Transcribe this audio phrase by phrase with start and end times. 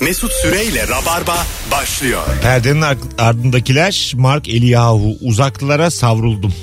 [0.00, 2.22] Mesut Süreyle Rabarba başlıyor.
[2.42, 6.54] Perdenin ar- ardındakiler Mark Eliyahu uzaklara savruldum.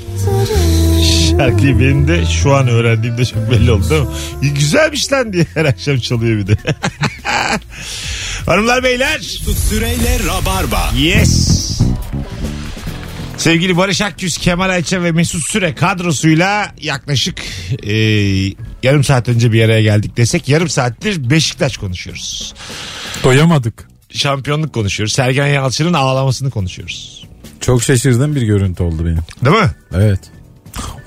[1.31, 4.07] Şarkıyı benim de şu an öğrendiğimde çok belli oldu değil mi?
[4.41, 6.57] İyi, Güzelmiş lan diye her akşam çalıyor bir de.
[8.45, 9.17] Hanımlar beyler.
[9.17, 10.91] Mesut Süreyle Rabarba.
[10.97, 11.57] Yes.
[13.37, 17.41] Sevgili Barış Akgüz, Kemal Ayça ve Mesut Süre kadrosuyla yaklaşık
[17.83, 17.93] e,
[18.83, 22.53] yarım saat önce bir araya geldik desek yarım saattir Beşiktaş konuşuyoruz.
[23.23, 23.87] Doyamadık.
[24.09, 25.13] Şampiyonluk konuşuyoruz.
[25.13, 27.25] Sergen Yalçın'ın ağlamasını konuşuyoruz.
[27.61, 29.19] Çok şaşırdığım bir görüntü oldu benim.
[29.45, 29.71] Değil mi?
[29.93, 30.19] Evet.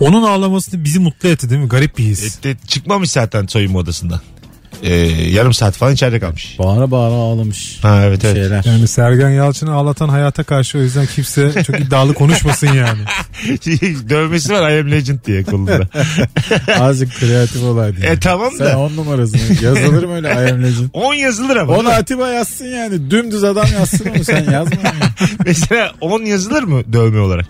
[0.00, 1.68] Onun ağlaması bizi mutlu etti değil mi?
[1.68, 2.38] Garip bir his.
[2.38, 4.20] E, de- çıkmamış zaten soyunma odasından.
[4.82, 4.94] E,
[5.30, 6.56] yarım saat falan içeride kalmış.
[6.58, 7.78] Bağıra bağıra ağlamış.
[7.82, 8.36] Ha evet evet.
[8.36, 8.64] Şeyler.
[8.64, 13.00] Yani Sergen Yalçın'ı ağlatan hayata karşı o yüzden kimse çok iddialı konuşmasın yani.
[14.10, 15.88] Dövmesi var I am legend diye kolunda.
[16.80, 18.00] Azıcık kreatif olaydı.
[18.06, 18.78] e tamam Sen da.
[18.78, 19.40] on numarasın.
[19.62, 20.88] Yazılır mı öyle I am legend?
[20.92, 21.76] 10 yazılır ama.
[21.76, 23.10] Onu Atiba yazsın yani.
[23.10, 24.76] Dümdüz adam yazsın onu sen yazma.
[24.84, 24.96] yani.
[25.46, 27.46] Mesela 10 yazılır mı dövme olarak?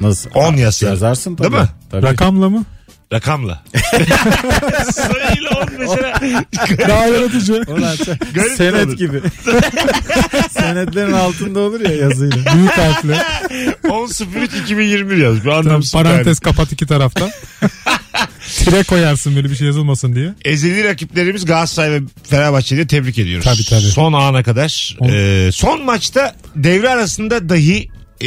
[0.00, 0.30] Nasıl?
[0.34, 0.86] 10 yazsın.
[0.86, 1.52] Yazarsın tabii.
[1.52, 1.68] Değil mi?
[1.90, 2.06] Tabii.
[2.06, 2.64] Rakamla mı?
[3.12, 3.62] Rakamla.
[4.92, 6.20] Sayıyla 10 mesela.
[6.88, 7.52] Daha yaratıcı.
[7.68, 8.56] Ulan çok- Garip olur.
[8.56, 9.20] Senet gibi.
[10.50, 12.36] Senetlerin altında olur ya yazıyla.
[12.54, 13.22] Büyük harfle.
[13.90, 14.08] 10
[14.42, 15.44] 03 2021 yaz.
[15.44, 17.30] Bu anlamsız Parantez kapat iki taraftan.
[18.56, 20.34] Tire koyarsın böyle bir şey yazılmasın diye.
[20.44, 23.44] Ezeli rakiplerimiz Galatasaray ve Fenerbahçe'yi de tebrik ediyoruz.
[23.44, 23.90] Tabii, tabii.
[23.92, 24.96] Son ana kadar.
[25.00, 27.88] On- Ee, son maçta devre arasında dahi
[28.20, 28.26] e,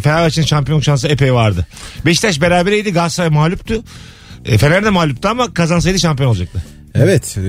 [0.00, 1.66] Fenerbahçe'nin şampiyonluk şansı epey vardı.
[2.06, 3.84] Beşiktaş berabereydi Galatasaray mağluptu.
[4.44, 6.62] E, Fener de mağluptu ama kazansaydı şampiyon olacaktı.
[6.94, 7.36] Evet.
[7.38, 7.42] e,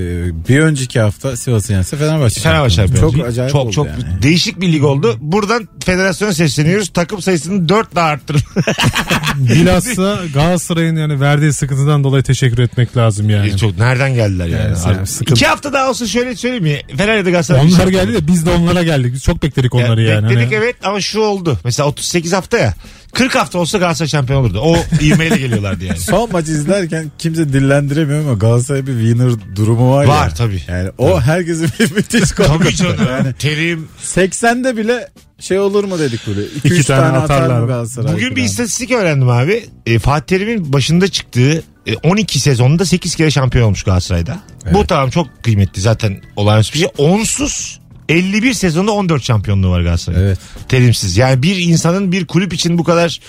[0.49, 2.41] Bir önceki hafta Sivas'ın yense Fenerbahçe.
[2.41, 3.11] Fenerbahçe şampiyon.
[3.11, 4.03] Çok acayip çok, oldu çok yani.
[4.21, 5.17] değişik bir lig oldu.
[5.21, 6.89] Buradan federasyona sesleniyoruz.
[6.93, 8.41] Takım sayısını 4 daha arttırın.
[9.35, 13.47] Bilhassa Galatasaray'ın yani verdiği sıkıntıdan dolayı teşekkür etmek lazım yani.
[13.47, 14.61] E, çok nereden geldiler yani?
[14.63, 15.07] Yani Harbi.
[15.07, 16.97] sıkıntı- İki hafta daha olsa şöyle söyleyeyim mi?
[16.97, 17.61] Fener ya da Galatasaray.
[17.61, 19.13] Onlar geldi de biz de onlara geldik.
[19.13, 20.23] Biz çok bekledik onları yani.
[20.29, 21.59] Bekledik Hani- evet ama şu oldu.
[21.63, 22.73] Mesela 38 hafta ya.
[23.13, 24.59] 40 hafta olsa Galatasaray şampiyon olurdu.
[24.63, 25.99] O ivmeyle geliyorlardı yani.
[25.99, 30.33] Son maçı izlerken kimse dillendiremiyor ama Galatasaray bir winner durumu var, Var ya.
[30.33, 30.61] tabii.
[30.67, 32.75] Yani o herkesin bir müthiş Tabii korkusu.
[32.83, 32.97] canım.
[33.09, 33.87] Yani Terim.
[34.03, 36.41] 80'de bile şey olur mu dedik böyle.
[36.41, 37.59] 2-3 İki tane, tane atar atarlar.
[37.59, 38.13] mı Galatasaray?
[38.13, 39.65] Bugün bir istatistik öğrendim abi.
[39.85, 44.39] E, Fatih Terim'in başında çıktığı e, 12 sezonda 8 kere şampiyon olmuş Galatasaray'da.
[44.73, 46.89] Bu tamam çok kıymetli zaten olağanüstü bir şey.
[46.97, 47.80] Onsuz
[48.11, 50.25] 51 sezonda 14 şampiyonluğu var Galatasaray'ın.
[50.25, 50.39] Evet.
[50.69, 51.17] Terimsiz.
[51.17, 53.19] Yani bir insanın bir kulüp için bu kadar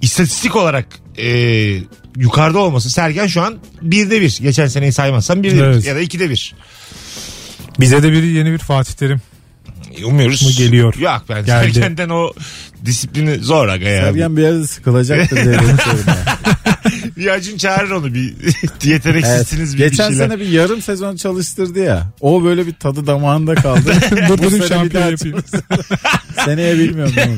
[0.00, 0.86] istatistik olarak
[1.18, 1.28] e,
[2.16, 2.90] yukarıda olması.
[2.90, 4.38] Sergen şu an birde bir.
[4.42, 5.82] Geçen seneyi saymazsam birde Evet.
[5.82, 6.54] bir ya da ikide bir.
[7.80, 9.20] Bize de bir yeni bir Fatih Terim.
[10.04, 10.42] Umuyoruz.
[10.42, 10.94] Mu geliyor?
[10.98, 11.72] Yok ben Geldi.
[11.74, 12.32] Sergen'den o
[12.84, 14.02] disiplini zor aga ya.
[14.04, 15.78] Sergen bir yerde sıkılacaktır diye düşünüyorum.
[16.06, 16.20] yani.
[17.16, 18.34] Bir acın çağırır onu bir
[18.84, 19.74] yeteneksizsiniz Evet.
[19.74, 20.28] bir, bir Geçen şeyler.
[20.28, 22.06] sene bir yarım sezon çalıştırdı ya.
[22.20, 23.92] O böyle bir tadı damağında kaldı.
[24.10, 25.38] Dur Bu dedim sene bir şampiyon daha yapayım.
[26.44, 27.12] Seneye bilmiyorum.
[27.16, 27.36] ne olur.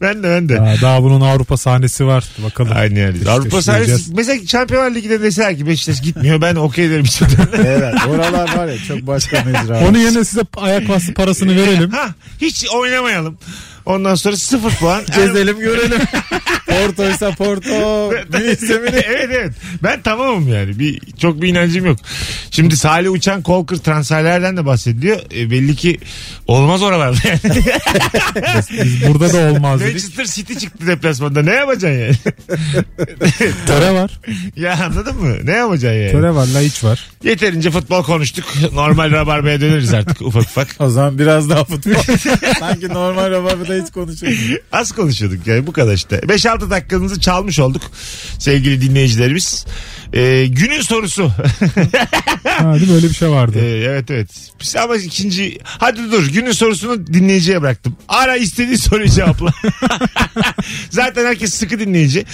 [0.00, 0.52] Ben de ben de.
[0.52, 2.24] Ya daha bunun Avrupa sahnesi var.
[2.44, 2.72] Bakalım.
[2.76, 3.16] Aynı yani.
[3.18, 7.26] İşte Avrupa sahnesi mesela Şampiyonlar Ligi'de deseler ki Beşiktaş gitmiyor ben okey derim için.
[7.56, 7.94] evet.
[8.08, 9.88] Oralar var ya çok başka mecra.
[9.88, 11.90] Onun yerine size ayak bastı parasını verelim.
[11.90, 12.08] ha,
[12.40, 13.38] hiç oynamayalım.
[13.88, 15.02] Ondan sonra sıfır puan.
[15.16, 16.00] Gezelim görelim.
[17.38, 18.10] Porto.
[18.10, 18.98] Mi ne?
[19.06, 19.52] evet evet.
[19.82, 20.78] Ben tamamım yani.
[20.78, 21.98] Bir çok bir inancım yok.
[22.50, 25.20] Şimdi Salih Uçan Kolkır transferlerden de bahsediliyor.
[25.34, 25.98] E, belli ki
[26.46, 27.64] olmaz oralarda yani.
[28.70, 29.92] Biz burada da olmaz dedik.
[29.92, 31.42] Manchester City çıktı deplasmanda.
[31.42, 32.16] Ne yapacaksın yani?
[33.66, 34.20] Töre var.
[34.56, 35.36] ya anladın mı?
[35.44, 36.12] Ne yapacaksın yani?
[36.12, 36.46] Töre var.
[36.54, 37.06] Laiç var.
[37.24, 38.44] Yeterince futbol konuştuk.
[38.72, 40.68] Normal rabarbaya döneriz artık ufak ufak.
[40.78, 42.16] O zaman biraz daha futbol.
[42.58, 44.38] Sanki normal rabarbada hiç konuşuyoruz.
[44.72, 46.16] Az konuşuyorduk yani bu kadar işte.
[46.16, 47.82] 5-6 dakikanızı çalmış olduk
[48.38, 49.66] sevgili dinleyicilerimiz.
[50.12, 51.32] Ee, günün sorusu.
[52.48, 52.94] Ha, değil mi?
[52.94, 53.58] Öyle bir şey vardı.
[53.58, 54.28] Ee, evet evet.
[54.60, 57.96] Biz Ama ikinci hadi dur günün sorusunu dinleyiciye bıraktım.
[58.08, 59.52] Ara istediği soruyu cevapla.
[60.90, 62.24] Zaten herkes sıkı dinleyici.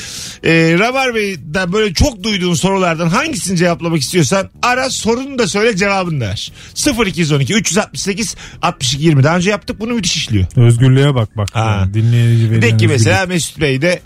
[0.44, 6.20] Ee, Rabar Bey'den böyle çok duyduğun sorulardan hangisini cevaplamak istiyorsan ara sorunu da söyle cevabını
[6.20, 6.52] da ver.
[7.06, 10.46] 0212 368 62 20 daha önce yaptık bunu müthiş işliyor.
[10.56, 11.48] Özgürlüğe bak bak.
[11.52, 11.76] Ha.
[11.80, 14.00] Yani dinleyici De ki mesela Mesut Bey de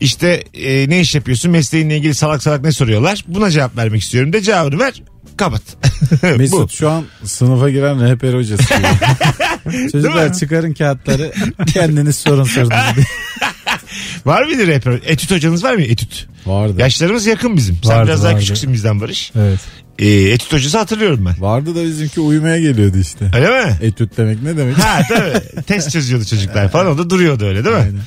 [0.00, 3.24] işte e, ne iş yapıyorsun mesleğinle ilgili salak salak ne soruyorlar.
[3.28, 5.02] Buna cevap vermek istiyorum de cevabını ver
[5.36, 5.62] kapat.
[6.22, 6.38] Bu.
[6.38, 8.64] Mesut şu an sınıfa giren rehber hocası
[9.92, 11.32] Çocuklar çıkarın kağıtları
[11.72, 12.70] kendiniz sorun sorun.
[14.26, 15.00] Var mıydı rehber?
[15.06, 15.82] Etüt hocanız var mı?
[15.82, 16.26] Etüt.
[16.46, 16.74] Vardı.
[16.80, 17.78] Yaşlarımız yakın bizim.
[17.82, 18.40] Sen Vardı, biraz daha vardı.
[18.40, 19.32] küçüksün bizden Barış.
[19.38, 19.60] Evet.
[19.98, 21.40] E, etüt hocası hatırlıyorum ben.
[21.42, 23.30] Vardı da bizimki uyumaya geliyordu işte.
[23.36, 23.76] Öyle mi?
[23.82, 24.78] Etüt demek ne demek?
[24.78, 25.62] ha tabii.
[25.62, 26.86] Test çözüyordu çocuklar falan.
[26.86, 27.82] O da duruyordu öyle değil mi?
[27.82, 28.00] Aynen.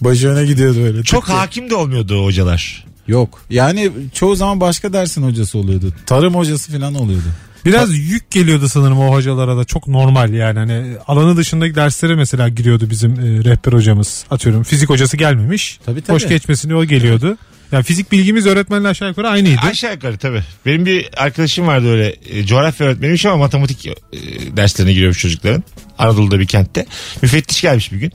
[0.00, 1.02] Başı öne gidiyordu öyle.
[1.02, 2.84] Çok hakim de olmuyordu hocalar.
[3.08, 3.40] Yok.
[3.50, 5.92] Yani çoğu zaman başka dersin hocası oluyordu.
[6.06, 7.26] Tarım hocası falan oluyordu.
[7.64, 12.48] Biraz yük geliyordu sanırım o hocalara da çok normal yani hani alanı dışındaki derslere mesela
[12.48, 16.14] giriyordu bizim e, rehber hocamız atıyorum fizik hocası gelmemiş Tabii, tabii.
[16.14, 17.36] boş geçmesini o geliyordu.
[17.72, 19.60] Yani fizik bilgimiz öğretmenle aşağı yukarı aynıydı.
[19.62, 20.42] Aşağı yukarı tabii.
[20.66, 23.92] Benim bir arkadaşım vardı öyle e, coğrafya öğretmeniymiş ama matematik e,
[24.56, 25.64] derslerine giriyormuş çocukların.
[25.98, 26.86] Anadolu'da bir kentte.
[27.22, 28.12] Müfettiş gelmiş bir gün.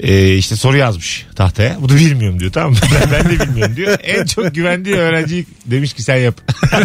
[0.00, 1.76] E, işte soru yazmış tahtaya.
[1.80, 2.78] Bu da bilmiyorum diyor tamam mı?
[2.94, 3.98] Ben, ben de bilmiyorum diyor.
[4.02, 6.40] En çok güvendiği öğrenciyi demiş ki sen yap.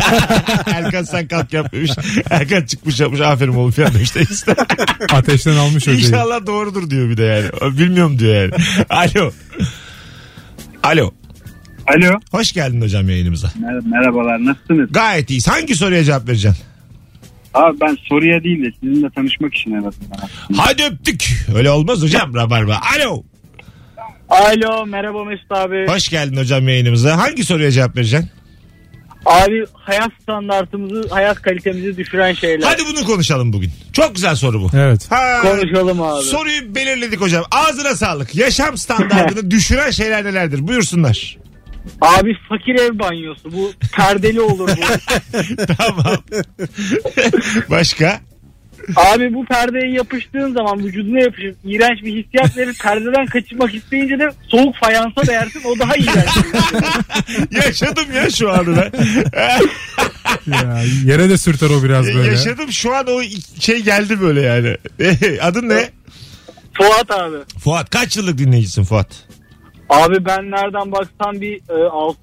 [0.66, 1.92] Erkan sen kalk yap demiş.
[2.30, 4.16] Erkan çıkmış yapmış aferin oğlum falan demiş.
[4.16, 4.56] de işte.
[5.14, 5.98] Ateşten almış hocayı.
[6.00, 7.78] İnşallah doğrudur diyor bir de yani.
[7.78, 8.52] Bilmiyorum diyor yani.
[8.90, 9.32] Alo.
[10.84, 11.12] Alo.
[11.88, 12.20] Alo.
[12.32, 13.48] Hoş geldin hocam yayınımıza.
[13.48, 14.90] Mer- Merhabalar nasılsınız?
[14.94, 15.48] Gayet iyiyiz.
[15.48, 16.64] Hangi soruya cevap vereceksin?
[17.54, 19.94] Abi ben soruya değil de sizinle tanışmak için aradım.
[20.12, 20.56] ben.
[20.56, 21.30] Hadi öptük.
[21.56, 22.82] Öyle olmaz hocam Rabarba.
[22.98, 23.24] Alo.
[24.30, 25.88] Alo merhaba Mesut abi.
[25.88, 27.18] Hoş geldin hocam yayınımıza.
[27.18, 28.30] Hangi soruya cevap vereceksin?
[29.26, 32.68] Abi hayat standartımızı, hayat kalitemizi düşüren şeyler.
[32.68, 33.72] Hadi bunu konuşalım bugün.
[33.94, 34.70] Çok güzel soru bu.
[34.74, 35.12] Evet.
[35.12, 36.24] Ha, Konuşalım abi.
[36.24, 37.44] Soruyu belirledik hocam.
[37.52, 38.36] Ağzına sağlık.
[38.36, 40.68] Yaşam standartını düşüren şeyler nelerdir?
[40.68, 41.38] Buyursunlar.
[42.02, 45.14] Abi fakir ev banyosu bu perdeli olur bu.
[45.78, 46.18] tamam.
[47.70, 48.22] Başka?
[48.96, 52.78] abi bu perdeye yapıştığın zaman vücuduna yapışıp iğrenç bir hissiyat verir.
[52.84, 56.30] Perdeden kaçırmak isteyince de soğuk fayansa değersin o daha iğrenç.
[57.66, 58.92] Yaşadım ya şu anı ben.
[60.48, 62.32] Ya, yere de sürter o biraz böyle.
[62.32, 63.22] Yaşadım şu an o
[63.60, 64.78] şey geldi böyle yani.
[65.42, 65.90] Adın ne?
[66.74, 67.38] Fuat abi.
[67.64, 67.90] Fuat.
[67.90, 69.08] Kaç yıllık dinleyicisin Fuat?
[69.92, 71.74] Abi ben nereden baksam bir e,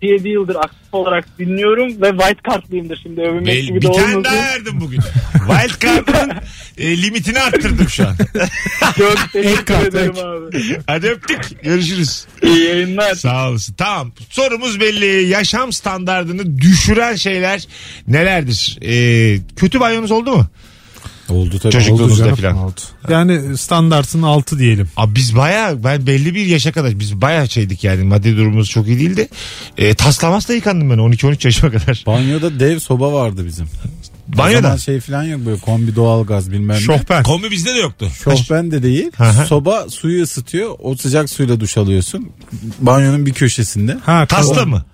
[0.03, 4.03] 6-7 yıldır aktif olarak dinliyorum ve white cardlıyımdır şimdi övünmek Bel- gibi bir de tane
[4.05, 4.25] olmasın.
[4.25, 5.01] daha verdim bugün.
[5.49, 6.33] Wild Card'ın
[6.79, 8.17] e, limitini arttırdım şu an.
[8.99, 10.79] Çok teşekkür ederim abi.
[10.87, 11.63] Hadi öptük.
[11.63, 12.27] Görüşürüz.
[12.43, 13.15] İyi yayınlar.
[13.15, 13.75] Sağ olasın.
[13.75, 14.13] Tamam.
[14.31, 15.29] Sorumuz belli.
[15.29, 17.67] Yaşam standartını düşüren şeyler
[18.09, 18.79] nelerdir?
[18.83, 20.47] Ee, kötü banyonuz oldu mu?
[21.29, 21.73] Oldu tabii.
[21.73, 22.57] Çocukluğunuzda Canım, falan.
[22.57, 22.81] oldu.
[23.09, 24.89] Yani standartın altı diyelim.
[24.97, 28.87] Abi biz baya ben belli bir yaşa kadar biz baya şeydik yani maddi durumumuz çok
[28.87, 29.29] iyi değildi.
[29.79, 32.03] E, taslamazla yıkandım ben 12-13 yaşıma kadar.
[32.07, 33.67] Banyoda dev soba vardı bizim.
[34.35, 34.63] O Banyoda.
[34.63, 36.81] zaman şey falan yok böyle kombi doğalgaz bilmem ne.
[36.81, 37.23] Şofben.
[37.23, 38.09] Kombi bizde de yoktu.
[38.25, 39.11] Şofben de değil.
[39.47, 40.75] Soba suyu ısıtıyor.
[40.79, 42.31] O sıcak suyla duş alıyorsun.
[42.81, 43.97] Banyonun bir köşesinde.
[44.05, 44.69] Ha, Tasla kazan.
[44.69, 44.85] mı?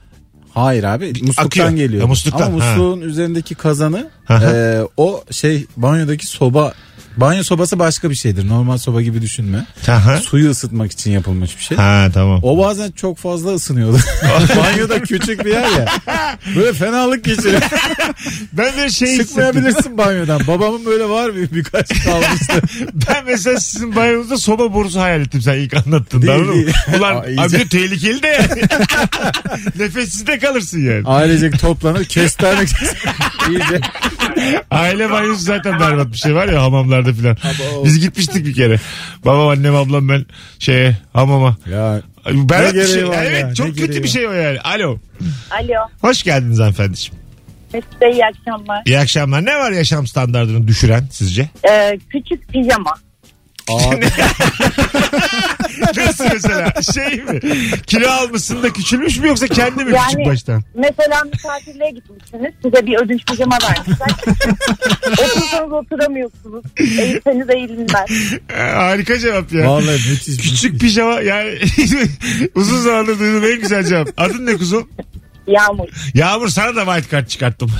[0.54, 1.70] Hayır abi musluktan Akıyor.
[1.70, 2.02] geliyor.
[2.02, 6.72] Ha, musluktan, Ama musluğun üzerindeki kazanı e, o şey banyodaki soba
[7.16, 8.48] banyo sobası başka bir şeydir.
[8.48, 9.66] Normal soba gibi düşünme.
[9.88, 10.18] Aha.
[10.18, 11.76] Suyu ısıtmak için yapılmış bir şey.
[11.76, 12.40] Ha tamam.
[12.42, 13.98] O bazen çok fazla ısınıyordu.
[14.56, 15.86] Banyoda küçük bir yer ya.
[16.56, 17.60] Böyle fenalık geçiriyor.
[18.52, 19.16] Ben de şey.
[19.18, 20.40] Çıkmayabilirsin banyodan.
[20.46, 22.62] Babamın böyle var bir birkaç kalmıştı.
[23.08, 26.26] Ben mesela sizin banyonuzda soba borusu hayal ettim sen ilk anlattığında.
[26.26, 26.52] Değil, mı?
[26.52, 26.72] değil.
[26.98, 28.62] Ulan Aa, abi de tehlikeli de yani.
[29.78, 31.02] Nefessiz de kalırsın yani.
[31.06, 32.64] Ailecek toplanır kestane
[33.50, 33.80] iyice.
[34.70, 36.60] Aile banyosu zaten berbat bir şey var ya
[37.04, 37.36] hamamlarda filan.
[37.84, 38.80] Biz gitmiştik bir kere.
[39.24, 40.26] Babam annem ablam ben
[40.58, 41.56] şeye hamama.
[41.70, 42.94] Ya Berbat Ne bir şey.
[42.94, 44.08] gereği var Evet ya, ne çok kötü gereği bir var?
[44.08, 44.60] şey o yani.
[44.60, 44.98] Alo.
[45.50, 45.88] Alo.
[46.00, 47.20] Hoş geldiniz hanımefendiciğim.
[47.74, 48.82] Mesut Bey iyi akşamlar.
[48.86, 49.44] İyi akşamlar.
[49.44, 51.48] Ne var yaşam standartını düşüren sizce?
[51.70, 52.94] Ee, küçük pijama.
[53.70, 54.06] Abi,
[55.96, 56.72] Nasıl mesela?
[56.94, 57.40] Şey mi?
[57.86, 60.62] Kilo almışsın da küçülmüş mü yoksa kendi mi Yani- küçük baştan?
[60.74, 62.52] Mesela misafirliğe gitmişsiniz.
[62.62, 64.08] Size bir ödünç pijama vermişler.
[65.12, 66.64] Otursanız oturamıyorsunuz.
[66.78, 68.10] Eğilseniz eğilinmez.
[68.56, 69.68] Ee, harika cevap ya.
[69.68, 70.36] vallahi müthiş.
[70.36, 71.58] Küçük pijama yani
[72.54, 74.08] uzun zamandır duyduğum en güzel cevap.
[74.16, 74.88] Adın ne kuzum?
[75.46, 75.88] Yağmur.
[76.14, 77.70] Yağmur sana da white card çıkarttım.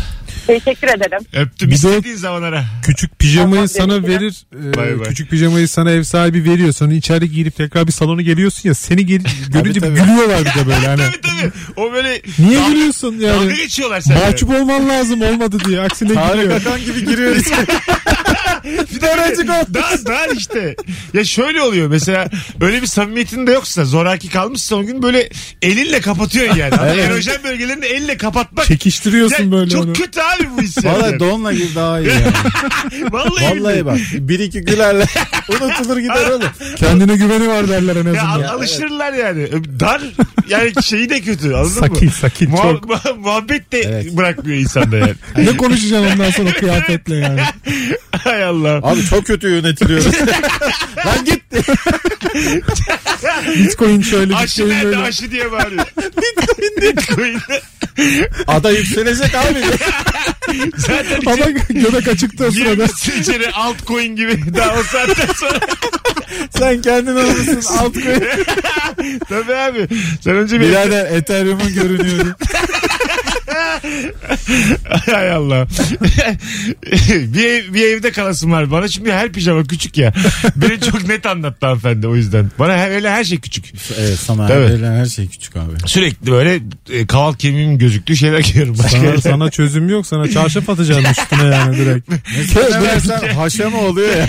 [0.47, 1.18] Teşekkür ederim.
[1.33, 2.64] Öptüm Bir de istediğin zaman ara.
[2.83, 4.21] Küçük pijamayı Tamam, sana teşekkürler.
[4.21, 4.44] verir.
[4.71, 5.09] e, Bay bay.
[5.09, 6.73] küçük pijamayı sana ev sahibi veriyor.
[6.73, 8.75] Sonra içeri girip tekrar bir salona geliyorsun ya.
[8.75, 9.94] Seni geri, görünce tabii.
[10.00, 10.87] gülüyorlar bir de böyle.
[10.87, 11.52] Hani, Tabii tabii.
[11.76, 13.56] O böyle niye dalga- gülüyorsun Dalga yani?
[13.56, 14.18] geçiyorlar sana.
[14.18, 15.80] Mahcup olman lazım olmadı diye.
[15.80, 16.61] Aksine Tarık gülüyor.
[16.61, 17.37] Akan gibi giriyor
[19.02, 20.76] de öğrenci Dar, dar işte.
[21.14, 22.28] Ya şöyle oluyor mesela
[22.60, 25.28] öyle bir samimiyetin de yoksa zoraki kalmışsa o gün böyle
[25.62, 26.74] elinle kapatıyorsun yani.
[26.84, 27.04] Evet.
[27.10, 28.66] Erojen bölgelerini elle kapatmak.
[28.66, 29.92] Çekiştiriyorsun Ya böyle çok onu.
[29.92, 30.84] kötü abi bu his.
[30.84, 32.22] Vallahi donla gir daha iyi yani.
[33.12, 33.86] Vallahi, Vallahi billahi.
[33.86, 35.04] bak bir iki gülerle
[35.48, 36.48] unutulur gider oğlum.
[36.76, 38.48] Kendine güveni var derler en Ya, azından.
[38.48, 39.48] al- alışırlar yani.
[39.80, 40.02] Dar
[40.48, 42.10] yani şeyi de kötü anladın Sakin mı?
[42.20, 42.84] sakin Muha- çok.
[42.90, 44.12] muha- muhabbet de Evet.
[44.16, 45.14] bırakmıyor insanda yani.
[45.36, 47.40] Ne konuşacaksın ondan sonra kıyafetle yani.
[48.34, 48.80] Hay Allah.
[48.82, 50.06] Abi çok kötü yönetiliyoruz.
[51.06, 51.42] Lan git.
[53.56, 54.96] Bitcoin şöyle Aşı Bitcoin nerede böyle.
[54.98, 55.86] aşı diye bağırıyor.
[56.82, 57.38] Bitcoin.
[58.46, 59.58] Ada yükselecek abi.
[60.76, 62.74] Zaten içeri, göbek açıktı o sırada.
[62.74, 64.54] girmişsin içeri altcoin gibi.
[64.56, 65.60] Daha o saatten sonra.
[66.58, 68.20] Sen kendin olmuşsun alt koy.
[69.28, 69.88] Tabii abi.
[70.20, 72.36] Sen önce bir Birader Ethereum'un görünüyordu.
[75.11, 75.66] Hay Allah.
[77.11, 78.88] bir, ev- bir evde kalasım var bana.
[78.88, 80.12] Çünkü her pijama küçük ya.
[80.57, 82.50] Beni çok net anlattı hanımefendi o yüzden.
[82.59, 83.64] Bana her, öyle her şey küçük.
[83.99, 84.61] Evet sana Tabii.
[84.61, 85.73] verilen her şey küçük abi.
[85.87, 88.76] Sürekli böyle e, kaval kemiğimin gözüktüğü şeyler giyiyorum.
[88.78, 90.07] Başka Sana, yere- sana çözüm yok.
[90.07, 92.11] Sana çarşaf atacağım üstüne yani direkt.
[92.83, 94.26] Versen haşama oluyor ya.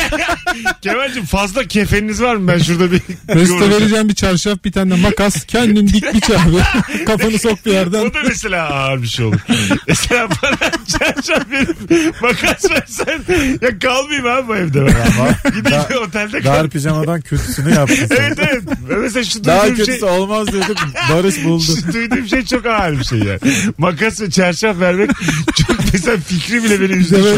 [0.82, 2.48] Kemal'cim fazla kefeniniz var mı?
[2.48, 3.02] Ben şurada bir...
[3.36, 5.46] Mesut'a vereceğim bir çarşaf bir tane makas.
[5.46, 7.06] Kendin dik biç abi.
[7.06, 8.00] Kafanı sok bir yerden.
[8.06, 9.35] O da mesela ağır bir şey olur.
[9.88, 11.78] mesela bana çarşaf verip
[12.22, 13.24] makas versen
[13.62, 15.52] ya kalmayayım abi bu evde ben.
[15.52, 16.54] Gideyim Dar- otelde kal.
[16.54, 18.16] Dar pijamadan kötüsünü yaptın sen.
[18.16, 18.64] Evet evet.
[19.02, 20.10] Mesela şu Daha duyduğum kötüsü şey...
[20.10, 20.78] olmaz diyorduk.
[21.14, 21.64] Barış buldu.
[21.64, 23.40] Şu duyduğum şey çok ağır bir şey yani.
[23.78, 25.10] Makas ve çarşaf vermek
[25.68, 27.16] çok mesela fikri bile beni üzdü.
[27.16, 27.38] İşte şu an.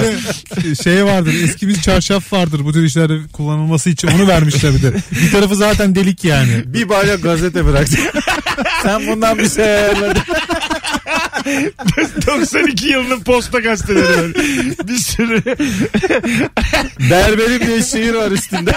[0.63, 1.33] böyle şey vardır.
[1.43, 4.07] Eski bir çarşaf vardır bu tür işlerde kullanılması için.
[4.07, 4.93] Onu vermişler bir de.
[5.11, 6.63] Bir tarafı zaten delik yani.
[6.65, 7.97] Bir balya gazete bıraktı.
[8.83, 10.21] Sen bundan bir şey ayarladın.
[12.27, 14.33] 92 yılının posta gazeteleri böyle.
[14.87, 15.41] Bir sürü.
[17.09, 18.71] Berberim diye şiir var üstünde.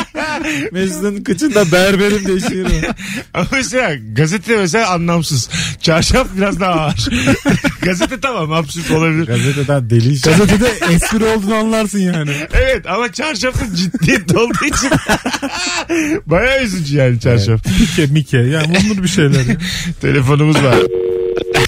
[0.72, 2.96] Mesut'un kıçında berberim diye şiir var.
[3.34, 5.48] Ama mesela gazete mesela anlamsız.
[5.82, 7.08] Çarşaf biraz daha ağır.
[7.82, 9.26] gazete tamam absürt olabilir.
[9.26, 10.22] Gazeteden deli iş.
[10.22, 12.30] Gazetede espri olduğunu anlarsın yani.
[12.52, 14.90] Evet ama çarşafta ciddiyet olduğu için
[16.26, 17.60] bayağı üzücü yani çarşaf.
[17.80, 18.38] Mike Mike.
[18.38, 19.46] Yani bulunur bir şeyler.
[19.46, 19.56] ya.
[20.00, 20.76] Telefonumuz var.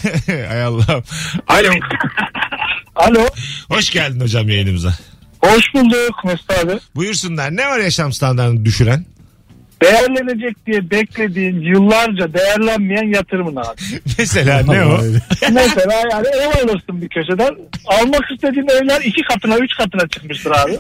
[0.27, 1.05] Hay Allah'ım.
[1.49, 1.71] Alo.
[2.97, 3.27] Alo.
[3.69, 4.95] Hoş geldin hocam yayınımıza.
[5.45, 6.73] Hoş bulduk Mesut abi.
[6.95, 7.57] Buyursunlar.
[7.57, 9.07] Ne var yaşam standartını düşüren?
[9.83, 13.81] Değerlenecek diye beklediğin yıllarca değerlenmeyen yatırımın abi.
[14.19, 15.01] Mesela ne o?
[15.53, 17.57] Mesela yani ev alırsın bir köşeden.
[17.87, 20.79] Almak istediğin evler iki katına üç katına çıkmıştır abi.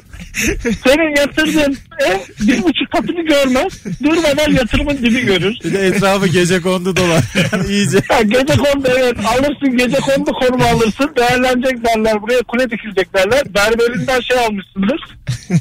[0.85, 3.85] Senin yatırdığın ev bir buçuk katını görmez.
[4.02, 5.54] Durmadan yatırımın dibi görür.
[5.64, 7.23] Bir de etrafı gece kondu dolar.
[7.68, 7.99] İyice.
[8.09, 11.11] Ha, gece kondu evet alırsın gece kondu konumu alırsın.
[11.16, 13.42] Değerlenecek derler buraya kule dikilecek derler.
[13.54, 15.00] Berberinden şey almışsındır.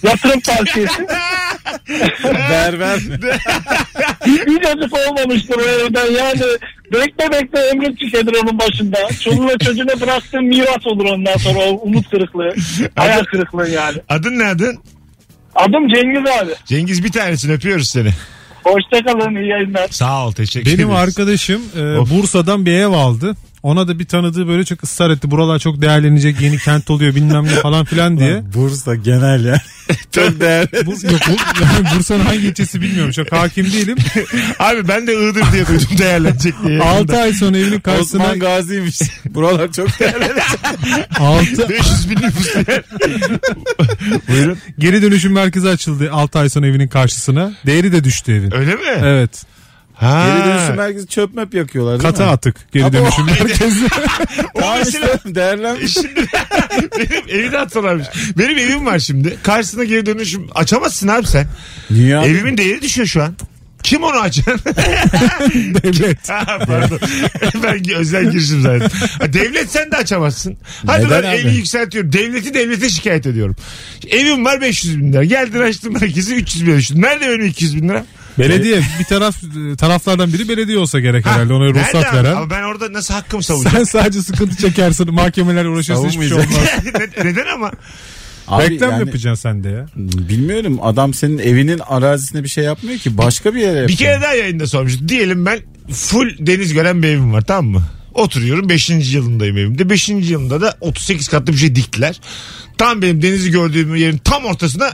[0.04, 1.08] Yatırım tavsiyesi.
[2.24, 3.00] Berber.
[4.26, 6.42] Hiç acık olmamıştır o evden yani.
[6.94, 8.98] Bekle bekle ömrün tükenir onun başında.
[9.24, 12.54] Çoluğuna çocuğuna bıraktığın miras olur ondan sonra o umut kırıklığı.
[12.96, 13.98] Hayal kırıklığı yani.
[14.10, 14.78] Adın ne adın?
[15.56, 16.52] Adım Cengiz abi.
[16.66, 18.10] Cengiz bir tanesini öpüyoruz seni.
[18.64, 19.88] Hoşçakalın iyi yayınlar.
[19.90, 21.02] Sağ ol teşekkür Benim ederiz.
[21.04, 22.12] arkadaşım e, Of.
[22.12, 23.36] Bursa'dan bir ev aldı.
[23.64, 25.32] Ona da bir tanıdığı böyle çok ısrar etti.
[25.32, 28.44] Buralar çok değerlenecek yeni kent oluyor bilmem ne falan filan diye.
[28.54, 29.62] Bursa genel ya.
[30.12, 30.86] Çok değerli.
[30.86, 33.12] Bu, yok bu, yani Bursa'nın hangi ilçesi bilmiyorum.
[33.12, 33.98] Çok hakim değilim.
[34.60, 36.82] Abi ben de Iğdır diye duydum değerlenecek diye.
[36.82, 39.00] 6 ay sonra evinin karşısına Osman Gazi'ymiş.
[39.30, 40.42] Buralar çok değerli.
[41.20, 42.56] 6 500 bin nüfus.
[44.30, 44.58] Buyurun.
[44.80, 47.54] geri dönüşüm merkezi açıldı 6 ay sonra evinin karşısına.
[47.66, 48.56] Değeri de düştü evin.
[48.56, 48.82] Öyle mi?
[49.04, 49.46] Evet.
[50.02, 50.28] Ha.
[50.28, 52.32] Geri dönüşüm merkezi çöp möp yakıyorlar değil Kata mi?
[52.32, 53.86] atık geri Ama dönüşüm merkezi.
[54.54, 55.94] O Tamam mesela işte değerlenmiş.
[55.94, 56.26] Şimdi
[57.00, 58.08] benim evi de atsalarmış.
[58.38, 59.38] Benim evim var şimdi.
[59.44, 61.48] Karşısına geri dönüşüm açamazsın abi sen.
[61.92, 62.18] Niye?
[62.18, 62.28] abi?
[62.28, 63.36] Evimin değeri düşüyor şu an.
[63.84, 64.60] Kim onu açan?
[65.84, 66.30] Devlet.
[66.30, 67.00] Ha, Pardon.
[67.64, 68.90] ben özel girişim zaten.
[69.20, 70.58] Ha, devlet sen de açamazsın.
[70.88, 71.38] Hadi Neden ben abi?
[71.38, 72.14] evi yükseltiyorum.
[72.14, 73.56] Devleti devlete şikayet ediyorum.
[74.10, 75.24] Evim var 500 bin lira.
[75.24, 76.82] Geldin açtın merkezi 300 bin lira.
[77.10, 78.06] Nerede benim 200 bin lira?
[78.40, 79.36] Belediye bir taraf
[79.78, 82.18] taraflardan biri belediye olsa gerek herhalde ona ruhsat Nerede?
[82.18, 82.36] veren.
[82.36, 83.76] Ama ben orada nasıl hakkımı savunacağım?
[83.78, 86.48] Sen sadece sıkıntı çekersin mahkemelerle uğraşırsın hiçbir şey olmaz.
[87.18, 87.72] Ne- Neden ama?
[88.48, 89.86] Abi Reklam yani yapacaksın sen de ya.
[90.30, 93.18] Bilmiyorum adam senin evinin arazisine bir şey yapmıyor ki.
[93.18, 93.88] Başka bir yere yapıyor.
[93.90, 95.10] Bir kere daha yayında sormuştum.
[95.10, 95.60] Diyelim ben
[95.92, 97.84] full deniz gören bir evim var tamam mı?
[98.14, 98.90] Oturuyorum 5.
[98.90, 99.90] yılındayım evimde.
[99.90, 100.10] 5.
[100.10, 102.20] yılında da 38 katlı bir şey diktiler.
[102.78, 104.90] Tam benim denizi gördüğüm yerin tam ortasına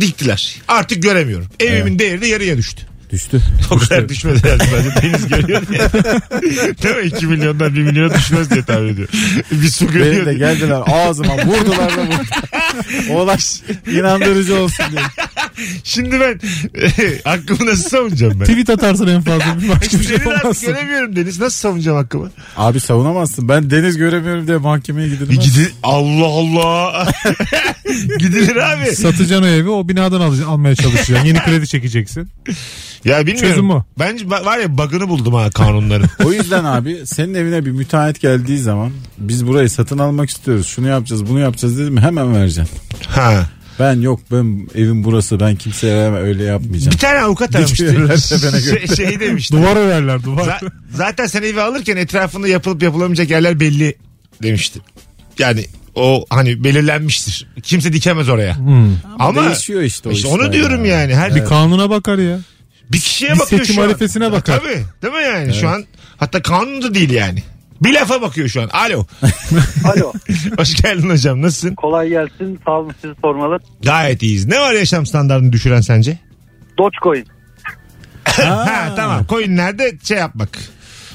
[0.00, 0.56] diktiler.
[0.68, 1.46] Artık göremiyorum.
[1.60, 2.89] Evimin değeri de yarıya düştü.
[3.12, 3.40] Düştü.
[3.70, 5.02] O kadar düşmedi herhalde bence.
[5.02, 5.78] Deniz görüyor diye.
[6.82, 7.16] Değil mi?
[7.16, 9.14] 2 milyondan 1 milyona düşmez diye tahmin ediyorum.
[9.52, 10.38] Bir su Benim görüyor de diye.
[10.38, 12.26] geldiler ağzıma vurdular da vurdular.
[13.10, 13.36] Olay
[13.98, 15.02] inandırıcı olsun diye.
[15.84, 16.40] Şimdi ben
[17.24, 18.44] hakkımı nasıl savunacağım ben?
[18.46, 20.66] Tweet atarsın en fazla bir başka bir şey artık yapamazsın.
[20.68, 21.40] göremiyorum Deniz.
[21.40, 22.30] Nasıl savunacağım hakkımı?
[22.56, 23.48] Abi savunamazsın.
[23.48, 25.44] Ben deniz göremiyorum diye mahkemeye Bir gidilmez.
[25.56, 27.08] gidi Allah Allah.
[28.18, 28.96] Gidilir abi.
[28.96, 31.26] Satacaksın o evi o binadan al- almaya çalışacaksın.
[31.26, 32.28] Yeni kredi çekeceksin.
[33.04, 33.48] Ya bilmiyorum.
[33.50, 33.84] Çözüm o.
[33.98, 36.08] Bence ba- var ya bug'ını buldum ha kanunların.
[36.24, 40.66] O yüzden abi senin evine bir müteahhit geldiği zaman biz burayı satın almak istiyoruz.
[40.66, 42.78] Şunu yapacağız bunu yapacağız dedim hemen vereceksin.
[43.08, 43.46] ha.
[43.78, 46.92] Ben yok ben evim burası ben kimseye veremem öyle yapmayacağım.
[46.92, 48.08] Bir tane avukat aramıştı.
[48.60, 49.54] Şey, şey demişti.
[49.56, 50.42] Duvar örerler duvar.
[50.46, 53.94] Za- zaten sen evi alırken etrafında yapılıp yapılamayacak yerler belli
[54.42, 54.80] demişti.
[55.38, 55.64] Yani
[55.94, 57.46] o hani belirlenmiştir.
[57.62, 58.58] Kimse dikemez oraya.
[58.58, 58.92] Hmm.
[59.18, 61.00] Ama Değişiyor işte o işte işler onu diyorum ya.
[61.00, 61.14] yani.
[61.14, 62.38] Her Bir kanuna bakar ya.
[62.92, 63.86] Bir kişiye bir bakıyor seçim şu an.
[63.86, 64.58] harifesine bakar.
[64.58, 64.84] Tabii.
[65.02, 65.54] Değil mi yani?
[65.54, 65.84] Şu an
[66.16, 67.42] hatta kanun da değil yani.
[67.80, 68.68] Bir lafa bakıyor şu an.
[68.68, 69.06] Alo.
[69.84, 70.12] Alo.
[70.58, 71.42] Hoş geldin hocam.
[71.42, 71.74] Nasılsın?
[71.74, 72.60] Kolay gelsin.
[72.64, 73.58] Sağ olun sizi sormalı.
[73.82, 74.46] Gayet iyiyiz.
[74.46, 76.18] Ne var yaşam standartını düşüren sence?
[76.78, 77.26] Dogecoin.
[78.24, 79.26] ha, tamam.
[79.28, 80.48] Coinlerde şey yapmak.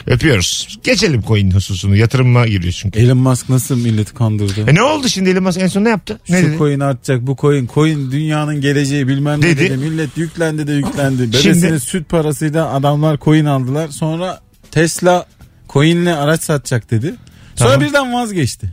[0.08, 0.78] Öpüyoruz.
[0.84, 1.96] Geçelim coin hususunu.
[1.96, 3.00] Yatırıma giriyor çünkü.
[3.00, 4.66] Elon Musk nasıl milleti kandırdı?
[4.72, 6.20] E ne oldu şimdi Elon Musk en son ne yaptı?
[6.30, 6.58] Ne Şu dedi?
[6.58, 7.70] coin artacak bu coin.
[7.74, 9.60] Coin dünyanın geleceği bilmem ne Dedi.
[9.60, 9.78] dedi.
[9.78, 11.22] Millet yüklendi de yüklendi.
[11.28, 13.88] Bebesinin Şimdi- süt parasıyla adamlar coin aldılar.
[13.90, 14.40] Sonra
[14.72, 15.26] Tesla
[15.70, 17.16] coinle araç satacak dedi.
[17.56, 17.88] Sonra Tamam.
[17.88, 18.72] birden vazgeçti.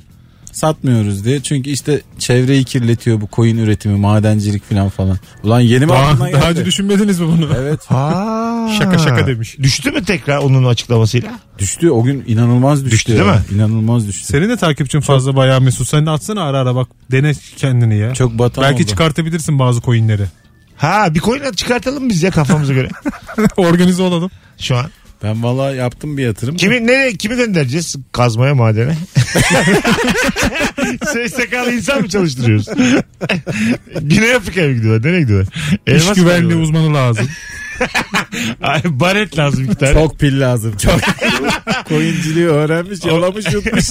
[0.52, 1.40] Satmıyoruz diye.
[1.42, 5.16] Çünkü işte çevreyi kirletiyor bu coin üretimi, madencilik falan falan.
[5.44, 6.40] Ulan yeni mi aklına Daha, geldi?
[6.40, 7.48] daha önce düşünmediniz mi bunu?
[7.58, 7.80] Evet.
[7.90, 8.68] Aa.
[8.78, 9.58] Şaka şaka demiş.
[9.58, 11.30] Düştü mü tekrar onun açıklamasıyla?
[11.58, 12.94] Düştü o gün inanılmaz düştü.
[12.96, 13.40] Düştü değil mi?
[13.54, 14.26] İnanılmaz düştü.
[14.26, 15.88] Senin de takipçin fazla bayağı Mesut.
[15.88, 16.88] Sen de atsana ara ara bak.
[17.10, 18.14] Dene kendini ya.
[18.14, 18.88] Çok batan Belki oldu.
[18.90, 20.24] çıkartabilirsin bazı coinleri.
[20.76, 22.88] Ha bir coin çıkartalım biz ya kafamıza göre.
[23.56, 24.30] Organize olalım.
[24.58, 24.86] Şu an.
[25.22, 26.56] Ben valla yaptım bir yatırım.
[26.56, 27.96] Kimi nereye kimi göndereceğiz?
[28.12, 28.94] Kazmaya madene.
[31.06, 32.66] SSK'lı insan mı çalıştırıyoruz?
[34.02, 35.08] Güney Afrika'ya mı gidiyorlar?
[35.08, 35.54] Nereye gidiyorlar?
[35.86, 37.28] İş Elmas güvenliği uzmanı lazım.
[38.62, 39.92] Ay, Baret lazım iki tane.
[39.92, 40.76] Çok pil lazım.
[40.76, 41.00] Çok.
[41.88, 43.84] Coinciliği öğrenmiş, yalamış, yutmuş.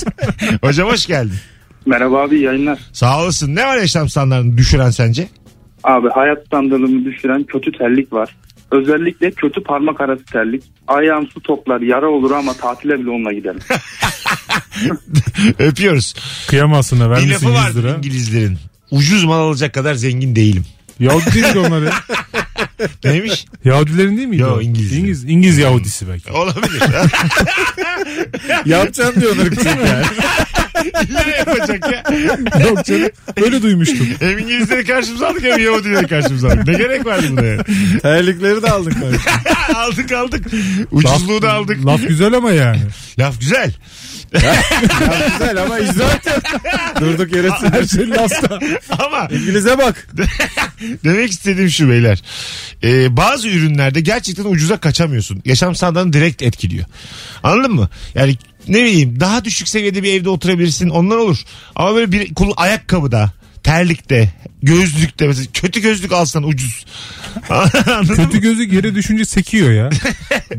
[0.61, 1.37] Hocam hoş geldin.
[1.85, 2.79] Merhaba abi yayınlar.
[2.93, 3.55] Sağ olasın.
[3.55, 5.27] Ne var yaşam standartını düşüren sence?
[5.83, 8.35] Abi hayat standartımı düşüren kötü terlik var.
[8.71, 10.63] Özellikle kötü parmak arası terlik.
[10.87, 13.59] Ayağım su toplar yara olur ama tatile bile onunla giderim.
[15.59, 16.13] Öpüyoruz.
[16.47, 17.95] Kıyamazsın da Bir vermişsin lafı 100 var lira.
[17.95, 18.57] İngilizlerin.
[18.91, 20.65] Ucuz mal alacak kadar zengin değilim.
[20.99, 21.93] Yahudi değil onlar ya.
[23.03, 23.45] Neymiş?
[23.65, 24.41] Yahudilerin değil miydi?
[24.41, 24.61] Yo, o?
[24.61, 24.93] İngiliz.
[24.93, 26.31] İngiliz, İngiliz Yahudisi belki.
[26.31, 26.81] Olabilir.
[28.65, 29.35] Yapacağım diyor
[30.93, 31.27] yani.
[31.27, 32.03] ne yapacak ya?
[32.67, 33.09] Yok canım.
[33.37, 34.07] Öyle duymuştum.
[34.19, 36.67] Hem İngilizleri karşımıza aldık hem Yahudileri karşımıza aldık.
[36.67, 37.63] Ne gerek vardı buna ya?
[38.01, 38.93] Terlikleri de aldık.
[39.75, 40.45] aldık aldık.
[40.91, 41.85] Ucuzluğu da aldık.
[41.85, 42.81] Laf güzel ama yani.
[43.19, 43.73] Laf güzel.
[44.33, 44.55] ya
[45.31, 46.41] güzel ama icraat yok.
[46.99, 48.59] Durduk yere Her şey lafta.
[48.99, 50.07] Ama İngiliz'e bak.
[51.03, 52.21] demek istediğim şu beyler.
[52.83, 55.41] Ee, bazı ürünlerde gerçekten ucuza kaçamıyorsun.
[55.45, 56.85] Yaşam standartını direkt etkiliyor.
[57.43, 57.89] Anladın mı?
[58.15, 58.35] Yani
[58.67, 61.37] ne bileyim daha düşük seviyede bir evde oturabilirsin onlar olur.
[61.75, 63.31] Ama böyle bir kul ayakkabıda
[63.63, 64.29] terlikte,
[64.63, 66.85] gözlükte mesela kötü gözlük alsan ucuz.
[68.15, 69.89] Kötü gözü geri düşünce sekiyor ya.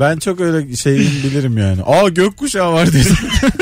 [0.01, 1.83] Ben çok öyle şeyim bilirim yani.
[1.83, 3.05] Aa gökkuşağı var diye.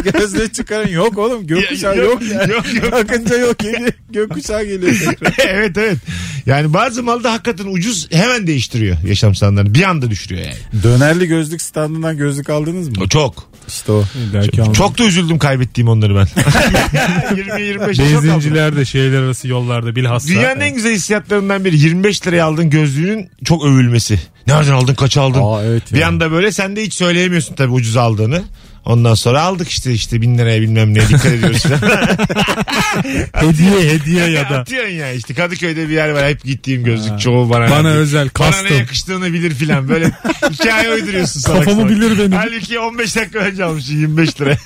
[0.12, 2.52] Gözle çıkarın yok oğlum gökkuşağı Yok, yok, yani.
[2.52, 2.92] yok, yok.
[2.92, 3.92] Bakınca yok geliyor.
[4.10, 4.94] Gökkuşağı geliyor
[5.38, 5.98] evet evet.
[6.46, 9.74] Yani bazı malda hakikaten ucuz hemen değiştiriyor yaşam standartını.
[9.74, 10.82] Bir anda düşürüyor yani.
[10.82, 13.08] Dönerli gözlük standından gözlük aldınız mı?
[13.08, 13.50] Çok.
[13.68, 14.04] İşte o.
[14.34, 14.72] Belki anladım.
[14.72, 16.26] Çok da üzüldüm kaybettiğim onları ben.
[16.26, 18.28] 20-25 çok aldım.
[18.28, 20.28] Benzincilerde şeyler arası yollarda bilhassa.
[20.28, 24.20] Dünyanın en güzel hissiyatlarından biri 25 liraya aldığın gözlüğünün çok övülmesi.
[24.46, 25.40] Nereden aldın kaç aldın?
[25.42, 26.08] Aa evet Bir ya.
[26.08, 28.42] anda böyle sen de hiç söyleyemiyorsun tabii ucuz aldığını.
[28.84, 31.64] Ondan sonra aldık işte işte bin liraya bilmem ne dikkat ediyoruz.
[33.34, 34.58] Hediye hediye ya da.
[34.58, 37.70] Atıyorsun ya işte Kadıköy'de bir yer var hep gittiğim gözlük çoğu bana.
[37.70, 38.78] Bana özel Bana ne custom.
[38.78, 40.10] yakıştığını bilir filan böyle
[40.52, 41.96] hikaye uyduruyorsun salak Kafamı salak.
[41.96, 42.32] bilir benim.
[42.32, 44.56] Halbuki 15 dakika önce almışsın 25 lira.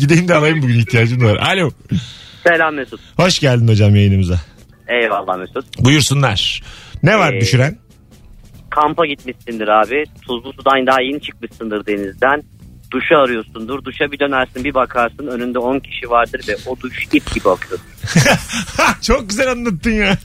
[0.00, 1.36] Gideyim de alayım bugün ihtiyacım var.
[1.36, 1.70] Alo.
[2.46, 3.00] Selam Mesut.
[3.16, 4.40] Hoş geldin hocam yayınımıza.
[4.88, 5.78] Eyvallah Mesut.
[5.84, 6.62] Buyursunlar.
[7.02, 7.78] Ne var Ee, düşüren?
[8.70, 10.04] Kampa gitmişsindir abi.
[10.26, 12.42] Tuzlu sudan daha yeni çıkmışsındır denizden.
[12.90, 13.84] Duşu arıyorsundur.
[13.84, 17.80] Duşa bir dönersin bir bakarsın önünde 10 kişi vardır ve o duş ip gibi akıyor.
[19.02, 20.18] Çok güzel anlattın ya.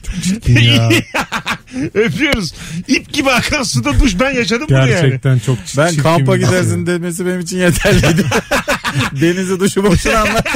[0.48, 0.88] ya.
[1.94, 2.54] Öpüyoruz.
[2.88, 4.88] İp gibi akan suda duş ben yaşadım bunu yani.
[4.90, 8.24] Gerçekten çok Ben çirkin kampa bir- gidersin demesi benim için yeterliydi.
[9.20, 10.46] Denize duşu boşuna anlat.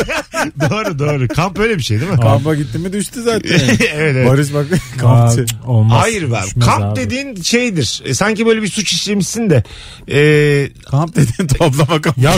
[0.70, 1.28] doğru doğru.
[1.28, 2.20] Kamp öyle bir şey değil mi?
[2.20, 3.50] Kampa gitti mi düştü zaten.
[3.68, 4.28] evet evet.
[4.28, 4.66] Barış bak
[4.98, 5.46] kampçı.
[5.66, 6.02] olmaz.
[6.02, 6.44] Hayır var.
[6.46, 7.00] Düşmez Kamp abi.
[7.00, 8.02] dediğin şeydir.
[8.04, 9.62] E, sanki böyle bir suç işlemişsin de.
[10.08, 12.18] E, Kamp dediğin toplama kamp.
[12.18, 12.32] Ya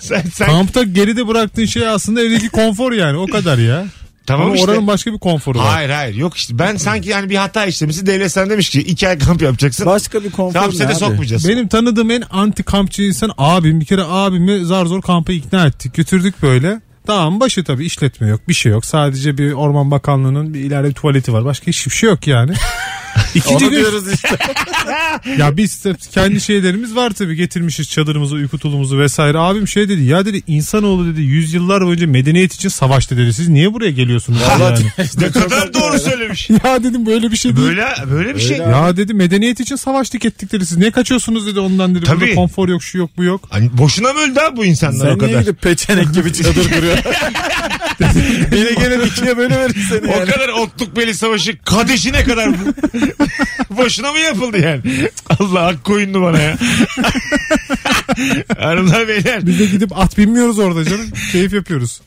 [0.00, 3.86] sen, sen, kampta geride bıraktığın şey aslında evdeki konfor yani o kadar ya.
[4.26, 4.70] Tamam Ama işte.
[4.70, 5.66] oranın başka bir konforu var.
[5.66, 9.08] Hayır hayır yok işte ben sanki yani bir hata işlemişsin devlet sana demiş ki iki
[9.08, 9.86] ay kamp yapacaksın.
[9.86, 11.48] Başka bir konfor ne seni sokmayacağız.
[11.48, 13.80] Benim tanıdığım en anti kampçı insan abim.
[13.80, 15.94] Bir kere abimi zar zor kampa ikna ettik.
[15.94, 16.80] Götürdük böyle.
[17.06, 18.86] Tamam başı tabii işletme yok bir şey yok.
[18.86, 21.44] Sadece bir orman bakanlığının bir ileride bir tuvaleti var.
[21.44, 22.52] Başka hiçbir şey yok yani.
[23.34, 24.38] İkinci Onu gün diyoruz işte.
[25.38, 29.38] ya biz kendi şeylerimiz var tabii getirmişiz çadırımızı uyku tulumuzu vesaire.
[29.38, 33.34] Abim şey dedi ya dedi insanoğlu dedi yüzyıllar boyunca medeniyet için savaştı dedi.
[33.34, 34.78] Siz niye buraya geliyorsunuz yani?
[35.20, 36.50] ne kadar doğru söylemiş.
[36.64, 37.68] ya dedim böyle bir şey değil.
[37.68, 38.56] Böyle böyle bir şey.
[38.58, 40.66] Ya dedi medeniyet için savaştık ettik dedi.
[40.66, 42.04] Siz niye kaçıyorsunuz dedi ondan dedi.
[42.04, 42.20] Tabii.
[42.20, 43.48] Burada konfor yok şu yok bu yok.
[43.50, 45.40] Hani boşuna mı öldü abi bu insanlar o Sen niye kadar?
[45.40, 46.95] gidip peçenek gibi çadır kuruyor?
[48.52, 50.30] Biri gelir ikiye böyle verir seni O yani.
[50.30, 52.74] kadar otluk beli savaşı kadeşine kadar bu.
[53.76, 54.80] Boşuna mı yapıldı yani?
[55.40, 56.56] Allah hak koyundu bana ya.
[58.58, 59.46] Hanımlar beyler.
[59.46, 61.06] Biz de gidip at binmiyoruz orada canım.
[61.32, 62.00] Keyif yapıyoruz.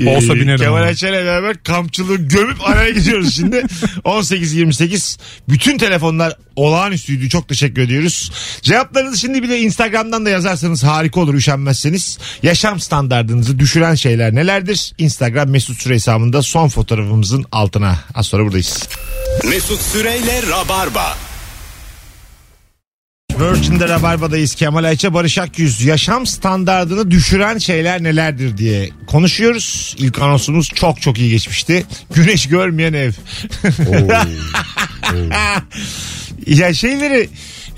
[0.00, 0.82] e, Olsa binerim Kemal.
[0.82, 3.56] Ayça'yla beraber kampçılığı gömüp araya gidiyoruz şimdi.
[4.04, 7.28] 18-28 bütün telefonlar olağanüstüydü.
[7.28, 8.32] Çok teşekkür ediyoruz.
[8.62, 12.18] Cevaplarınızı şimdi bir de Instagram'dan da yazarsanız harika olur üşenmezseniz.
[12.42, 14.92] Yaşam standartınızı düşüren şeyler nelerdir?
[14.98, 17.98] Instagram mesut süre hesabında son fotoğrafımızın altına.
[18.14, 18.88] Az sonra buradayız.
[19.44, 21.16] Mesut Süreyle Rabarba.
[23.40, 24.54] Virgin'de Rabarba'dayız.
[24.54, 25.84] Kemal Ayça, Barış Akyüz.
[25.84, 29.96] Yaşam standartını düşüren şeyler nelerdir diye konuşuyoruz.
[29.98, 31.86] İlk anonsumuz çok çok iyi geçmişti.
[32.14, 33.12] Güneş görmeyen ev.
[36.46, 37.28] ya şeyleri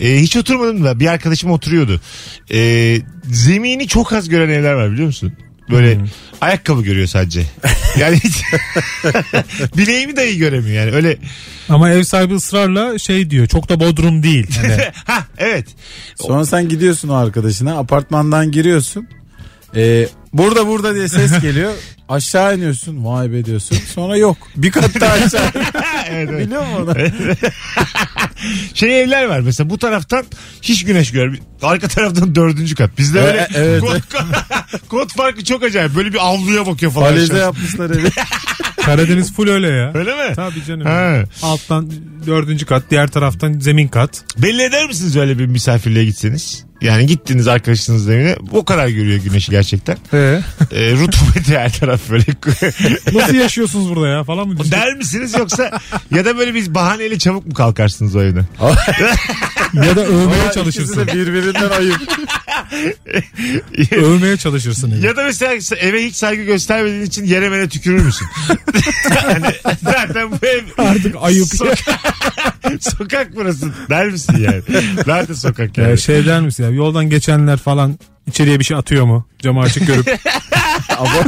[0.01, 2.01] e, hiç oturmadım da bir arkadaşım oturuyordu.
[2.53, 5.33] E, zemini çok az gören evler var biliyor musun?
[5.71, 5.99] Böyle
[6.41, 7.43] ayakkabı görüyor sadece.
[7.99, 8.43] Yani hiç
[9.77, 11.17] bileğimi dahi göremiyor yani öyle.
[11.69, 13.47] Ama ev sahibi ısrarla şey diyor.
[13.47, 14.47] Çok da bodrum değil.
[14.61, 15.67] Hani ha evet.
[16.15, 19.09] Sonra sen gidiyorsun o arkadaşına apartmandan giriyorsun.
[19.77, 21.73] Ee, burada burada diye ses geliyor.
[22.09, 23.79] Aşağı iniyorsun vay be diyorsun.
[23.95, 24.37] Sonra yok.
[24.57, 25.51] Bir kat daha aşağı.
[26.11, 26.47] evet, evet.
[26.47, 26.95] Biliyor musun onu?
[28.75, 30.25] şey evler var mesela bu taraftan
[30.63, 31.45] hiç güneş görmüyor.
[31.63, 32.99] Arka taraftan dördüncü kat.
[32.99, 34.01] Bizde böyle E, evet, kod,
[34.89, 35.97] kod farkı çok acayip.
[35.97, 37.13] Böyle bir avluya bakıyor falan.
[37.13, 37.39] Aşağı.
[37.39, 38.11] yapmışlar evi.
[38.85, 39.91] Karadeniz full öyle ya.
[39.95, 40.35] Öyle mi?
[40.37, 40.87] Tabii canım.
[40.87, 41.23] Ha.
[41.43, 41.91] Alttan
[42.27, 44.25] dördüncü kat, diğer taraftan zemin kat.
[44.39, 46.65] Belli eder misiniz öyle bir misafirliğe gitseniz?
[46.83, 49.97] Yani gittiniz arkadaşınızın evine o kadar görüyor güneşi gerçekten.
[50.13, 50.41] Ee,
[50.73, 52.25] E, rutubeti her taraf böyle.
[53.19, 54.55] nasıl yaşıyorsunuz burada ya falan mı?
[54.55, 54.73] diyorsun?
[54.73, 55.81] Der misiniz yoksa
[56.15, 58.47] ya da böyle bir bahaneyle çabuk mu kalkarsınız o evden?
[59.75, 60.97] ya da övmeye çalışırsın.
[60.97, 62.01] de birbirinden ayıp.
[63.93, 64.91] Övmeye çalışırsın.
[64.91, 65.07] evi.
[65.07, 68.27] Ya da mesela eve hiç saygı göstermediğin için yere mene tükürür müsün?
[69.15, 69.55] yani
[69.85, 71.47] zaten bu ev Artık ayıp.
[71.47, 74.63] Soka- sokak burası der misin yani?
[75.07, 75.91] Zaten sokak yani.
[75.91, 79.27] Ya şey der misin ya yoldan geçenler falan içeriye bir şey atıyor mu?
[79.39, 80.07] Camı açık görüp
[80.99, 81.25] Ama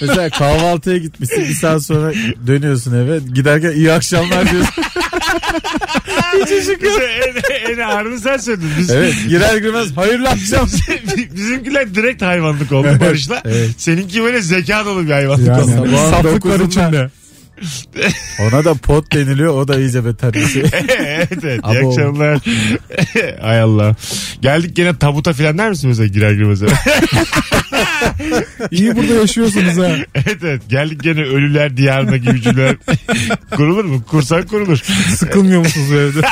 [0.00, 2.12] mesela kahvaltıya gitmişsin bir saat sonra
[2.46, 3.18] dönüyorsun eve.
[3.34, 4.74] Giderken iyi akşamlar diyorsun.
[6.82, 8.68] Bize en, en ağırını sen söyledin.
[8.78, 10.68] Biz, Evet girer girmez hayırlı akşam.
[11.36, 13.42] Bizimkiler direkt hayvanlık oldu Barış'la.
[13.44, 13.70] Evet.
[13.78, 15.70] Seninki böyle zeka dolu bir hayvanlık yani oldu.
[15.70, 17.10] Sabahın saflık var dokuzunda- içinde.
[18.40, 20.62] Ona da pot deniliyor o da iyice beter bir şey.
[20.98, 21.60] evet evet.
[21.70, 21.88] İyi Abo.
[21.90, 22.38] akşamlar.
[23.42, 23.94] Ay Allah.
[24.42, 26.62] Geldik gene tabuta filan der misin mesela girer girmez?
[28.70, 29.96] İyi burada yaşıyorsunuz ha.
[30.14, 30.62] evet evet.
[30.68, 32.76] Geldik gene ölüler diyarına gibi cümleler.
[33.56, 34.02] kurulur mu?
[34.10, 34.78] Kursan kurulur.
[35.16, 36.26] Sıkılmıyor musunuz evde?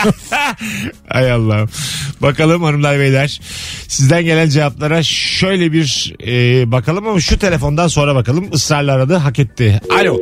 [1.11, 1.69] Ay Allah'ım.
[2.23, 3.41] Bakalım hanımlar beyler.
[3.89, 8.49] Sizden gelen cevaplara şöyle bir e, bakalım ama şu telefondan sonra bakalım.
[8.53, 9.81] Israrla aradı hak etti.
[10.01, 10.19] Alo.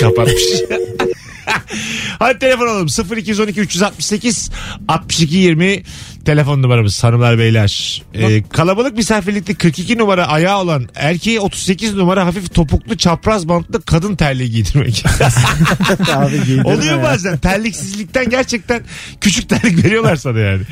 [0.00, 0.42] Kapatmış.
[2.18, 2.88] Hadi telefon alalım.
[3.16, 4.50] 0212 368
[4.88, 5.82] 62 20
[6.24, 8.02] telefon numaramız hanımlar beyler.
[8.14, 14.16] Ee, kalabalık misafirlikte 42 numara ayağı olan erkeğe 38 numara hafif topuklu çapraz bantlı kadın
[14.16, 15.04] terliği giydirmek.
[16.14, 17.02] Abi Oluyor ya.
[17.02, 18.82] bazen terliksizlikten gerçekten
[19.20, 20.62] küçük terlik veriyorlar sana yani.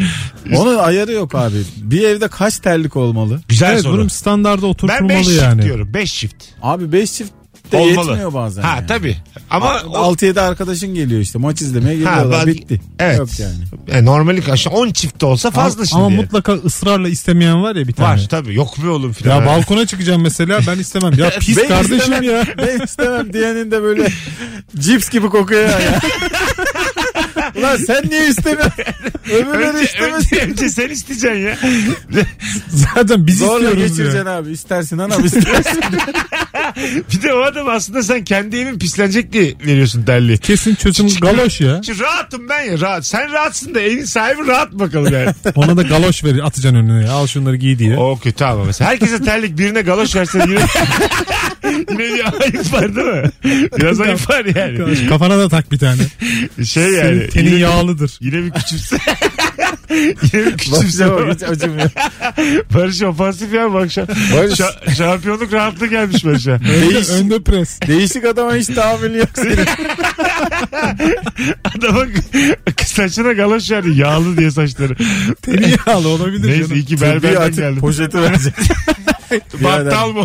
[0.54, 1.56] Onun ayarı yok abi.
[1.76, 3.40] Bir evde kaç terlik olmalı?
[3.48, 3.92] Güzel evet soru.
[3.92, 5.62] bunun standarda Ben 5 oturtulmalı çift yani.
[5.62, 5.94] diyorum.
[5.94, 6.44] 5 çift.
[6.62, 7.32] Abi 5 çift
[7.74, 8.08] de Olmalı.
[8.10, 8.62] yetmiyor bazen.
[8.62, 8.86] Ha yani.
[8.86, 9.16] tabii.
[9.50, 12.80] Ama o- 6-7 arkadaşın geliyor işte maç izlemeye geliyorlar bak- bitti.
[12.98, 13.18] Evet.
[13.18, 13.54] Yok yani.
[13.92, 16.00] yani normali karşı 10 çift de olsa fazla ama, şimdi.
[16.02, 18.08] ama mutlaka ısrarla istemeyen var ya bir tane.
[18.22, 18.54] Var tabii.
[18.54, 19.40] Yok be oğlum filan.
[19.40, 21.12] Ya balkona çıkacağım mesela ben istemem.
[21.18, 22.44] Ya pis Ben kardeşim istemem, ya.
[22.58, 24.08] Ben istemem diyenin de böyle
[24.78, 26.00] cips gibi kokuyor ya.
[27.56, 28.72] Ulan sen niye istemiyorsun?
[29.32, 30.36] Öbürleri Önce, istemesin.
[30.36, 31.56] önce, önce sen isteyeceksin ya.
[32.68, 34.36] Zaten biz Zorla istiyoruz geçireceksin ya.
[34.36, 34.50] abi.
[34.50, 35.80] İstersin anam istersin.
[37.12, 40.38] Bir de o adam aslında sen kendi evin pislenecek diye veriyorsun terliği.
[40.38, 41.80] Kesin çözüm galoş ya.
[41.86, 43.06] Şimdi rahatım ben ya rahat.
[43.06, 45.30] Sen rahatsın da evin sahibi rahat bakalım yani.
[45.54, 47.10] Ona da galoş verir atacaksın önüne.
[47.10, 47.96] Al şunları giy diye.
[47.96, 48.90] o kötü ama mesela.
[48.90, 50.60] Herkese terlik birine galoş versen yine,
[51.64, 53.30] yine bir ayıp var değil mi?
[53.78, 55.08] Biraz ayıp var yani.
[55.08, 56.02] Kafana da tak bir tane.
[56.64, 57.50] Şey Senin yani.
[57.50, 58.18] tenin yine, yağlıdır.
[58.20, 58.96] yine bir küçümse.
[60.32, 61.10] yine bir küçümse.
[61.10, 61.90] Bak hiç acımıyor.
[62.74, 64.06] Barış ofansif ya bu akşam.
[64.36, 64.60] Barış.
[64.60, 66.50] Şa- şampiyonluk rahatlığı gelmiş Barış'a.
[66.50, 67.80] Önde, önde pres.
[67.86, 69.58] Değişik adama hiç tahammülü yok senin.
[71.78, 72.04] Adama
[72.86, 73.90] saçına galoş verdi.
[74.00, 74.96] Yağlı diye saçları.
[75.42, 76.74] Teni yağlı olabilir Neyse canım.
[76.74, 77.80] iyi ki berberden geldim.
[77.80, 78.54] poşeti verecek.
[79.64, 80.24] Battal boy.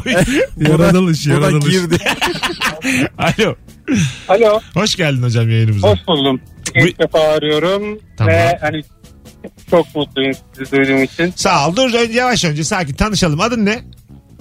[0.58, 1.74] Yaratılış Bu da yaratılış.
[1.74, 1.98] girdi.
[3.18, 3.56] Alo.
[4.28, 4.60] Alo.
[4.74, 5.88] Hoş geldin hocam yayınımıza.
[5.88, 6.42] Hoş buldum.
[6.76, 8.34] Bu- İlk defa arıyorum Tamam.
[8.34, 8.82] ve hani
[9.72, 11.34] çok mutluyum sizi duyduğum için.
[11.36, 11.76] Sağ ol.
[11.76, 13.42] Dur önce yavaş önce sakin tanışalım.
[13.42, 13.80] Adın ne?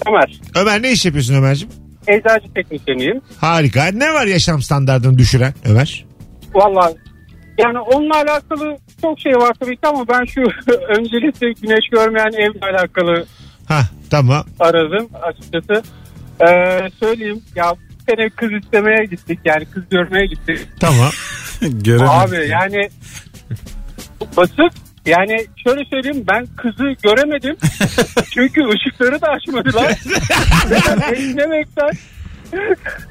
[0.09, 1.69] Ömer, Ömer ne iş yapıyorsun Ömer'cim?
[2.07, 3.21] eczacı teknisyeniyim.
[3.41, 3.85] Harika.
[3.85, 6.05] Ne var yaşam standartını düşüren Ömer?
[6.55, 6.93] Valla
[7.59, 10.41] Yani onunla alakalı çok şey var tabii ki ama ben şu
[10.89, 13.27] öncelikle güneş görmeyen evle alakalı
[13.69, 14.45] Ha tamam.
[14.61, 15.83] aradım açıkçası.
[16.41, 20.59] Ee, söyleyeyim ya bir sene kız istemeye gittik yani kız görmeye gittik.
[20.81, 21.11] Tamam.
[21.85, 22.09] Göremedim.
[22.09, 22.89] Abi yani
[24.37, 24.73] basit
[25.07, 27.57] yani şöyle söyleyeyim ben kızı göremedim.
[28.35, 29.89] Çünkü ışıkları da açmadılar.
[31.13, 31.91] Beklemekten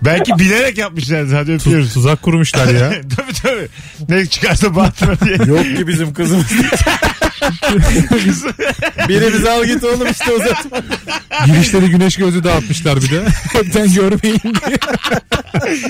[0.06, 1.36] Belki bilerek yapmışlardı.
[1.36, 1.94] Hadi öpüyoruz.
[1.94, 2.90] Tuzak kurmuşlar ya.
[3.18, 3.68] tabii tabii.
[4.10, 5.36] Ne çıkarsa batma diye.
[5.48, 6.46] Yok ki bizim kızımız.
[9.10, 10.78] Biri bizi al git oğlum işte uzatma.
[11.46, 13.24] Girişleri güneş gözü dağıtmışlar bir de.
[13.76, 14.78] ben görmeyeyim diye.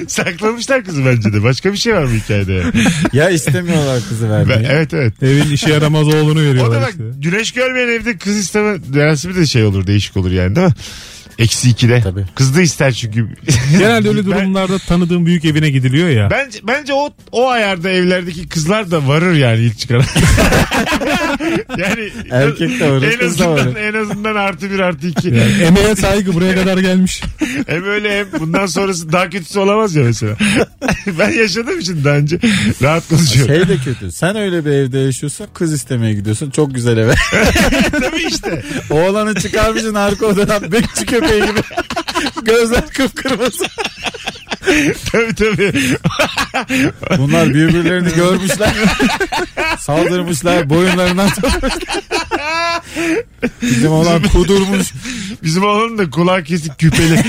[0.07, 1.43] Saklamışlar kızı bence de.
[1.43, 2.53] Başka bir şey var mı hikayede?
[2.53, 2.71] yani?
[3.13, 4.67] Ya istemiyorlar kızı Ben- vermeyi.
[4.71, 5.23] evet evet.
[5.23, 7.03] Evin işe yaramaz oğlunu O da veriyorlar bak işte.
[7.19, 10.73] güneş görmeyen evde kız isteme dersi bir de şey olur değişik olur yani değil mi?
[11.39, 12.01] Eksi ikide.
[12.01, 12.25] Tabii.
[12.35, 13.27] Kız da ister çünkü.
[13.71, 16.29] Genelde öyle Ben- durumlarda tanıdığım büyük evine gidiliyor ya.
[16.31, 19.97] Bence, bence o, o ayarda evlerdeki kızlar da varır yani ilk çıkan.
[21.77, 23.75] yani Erkek de varır, en kız da azından, varır.
[23.75, 25.27] en azından artı bir artı iki.
[25.27, 27.21] Yani emeğe saygı buraya kadar gelmiş.
[27.67, 30.35] hem öyle hem bundan sonrası daha kötüsü olamaz ya mesela.
[31.19, 32.39] ben yaşadığım için daha önce
[32.81, 33.55] rahat konuşuyorum.
[33.55, 34.11] Şey de kötü.
[34.11, 35.47] Sen öyle bir evde yaşıyorsun.
[35.53, 36.49] Kız istemeye gidiyorsun.
[36.49, 37.13] Çok güzel eve.
[37.91, 38.63] Tabii işte.
[38.89, 41.61] Oğlanı çıkarmışsın arka odadan bekçi köpeği gibi.
[42.43, 43.65] Gözler kıpkırmızı.
[45.11, 45.97] Tabii tabii.
[47.17, 48.73] Bunlar birbirlerini görmüşler.
[49.79, 50.69] Saldırmışlar.
[50.69, 51.73] Boyunlarından tutmuşlar.
[53.61, 54.87] Bizim olan kudurmuş.
[55.43, 57.23] Bizim oğlanın da kulağı kesik küpeli.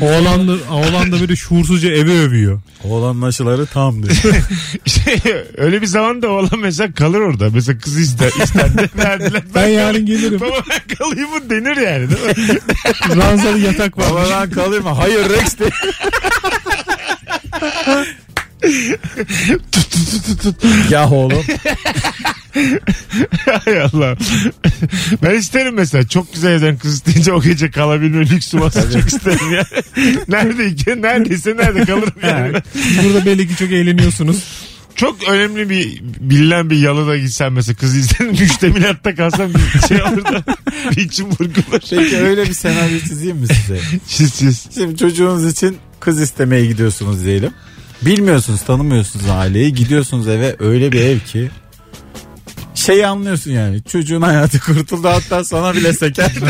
[0.00, 2.60] Oğlan da, oğlan da böyle şuursuzca evi övüyor.
[2.84, 4.16] Oğlanın aşıları tam diyor.
[4.86, 7.50] İşte öyle bir zaman da oğlan mesela kalır orada.
[7.54, 9.42] Mesela kızı ister, istendi verdiler.
[9.54, 10.40] Ben yarın gelirim.
[10.40, 12.58] Baba ben kalayım mı denir yani değil mi?
[13.16, 14.10] Ranzalı yatak var.
[14.10, 14.90] Baba ben kalayım mı?
[14.90, 15.70] Hayır Rex de.
[20.90, 21.44] Ya oğlum.
[23.64, 24.16] Hay Allah.
[25.22, 26.08] Ben isterim mesela.
[26.08, 29.64] Çok güzel evden kız isteyince o gece kalabilme lüksüm olsa çok isterim ya.
[30.28, 32.52] Neredeyken neredeyse nerede kalırım yani.
[33.04, 34.44] Burada belli ki çok eğleniyorsunuz.
[34.94, 40.24] Çok önemli bir bilinen bir yalıda gitsen mesela kız izledim müştemilatta kalsam bir şey olur
[40.24, 40.44] da
[40.90, 41.80] bir içim burkulur.
[41.90, 43.80] Peki öyle bir senaryo çizeyim mi size?
[44.08, 44.66] Çiz çiz.
[44.74, 47.50] Şimdi çocuğunuz için kız istemeye gidiyorsunuz diyelim.
[48.02, 49.74] Bilmiyorsunuz, tanımıyorsunuz aileyi.
[49.74, 51.50] Gidiyorsunuz eve öyle bir ev ki
[52.74, 53.82] şeyi anlıyorsun yani.
[53.82, 56.32] Çocuğun hayatı kurtuldu hatta sana bile seker.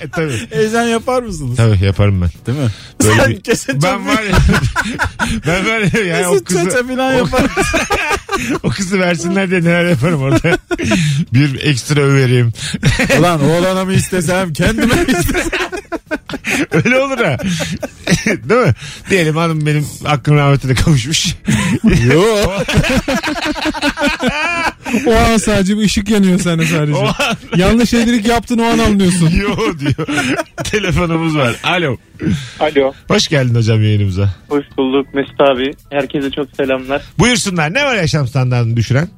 [0.00, 0.40] E, tabii.
[0.50, 1.56] Heyecan yapar mısınız?
[1.56, 2.30] Tabii yaparım ben.
[2.46, 2.70] Değil mi?
[3.04, 4.36] Böyle Sen bir- kesin Ben var ya
[5.46, 7.42] ben var ya yani o kızı falan yapar.
[8.62, 10.58] o kızı versinler diye neler yaparım orada.
[11.34, 12.52] bir ekstra överim.
[13.18, 15.50] Ulan oğlana mı istesem kendime mi istesem?
[16.72, 17.36] Öyle olur ha.
[18.26, 18.72] Değil mi?
[19.10, 21.26] Diyelim hanım benim hakkım rahmetine kavuşmuş.
[22.12, 22.62] Yok.
[25.06, 26.94] O an sadece bir ışık yanıyor sende sadece.
[26.94, 29.30] O an- Yanlış şeylik yaptın o an anlıyorsun.
[29.30, 30.08] Yo diyor.
[30.64, 31.56] Telefonumuz var.
[31.64, 31.96] Alo.
[32.60, 32.92] Alo.
[33.08, 34.34] Hoş geldin hocam yayınımıza.
[34.48, 35.70] Hoş bulduk Mesut abi.
[35.90, 37.02] Herkese çok selamlar.
[37.18, 37.74] Buyursunlar.
[37.74, 39.08] Ne var yaşam standartını düşüren?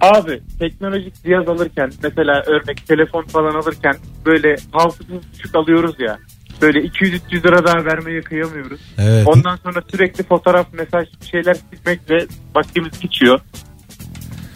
[0.00, 3.94] Abi teknolojik cihaz alırken mesela örnek telefon falan alırken
[4.26, 6.18] böyle hafızasız küçük alıyoruz ya.
[6.62, 8.80] Böyle 200-300 lira daha vermeye kıyamıyoruz.
[8.98, 9.26] Evet.
[9.28, 13.40] Ondan sonra sürekli fotoğraf, mesaj bir şeyler silmekle vaktimiz geçiyor.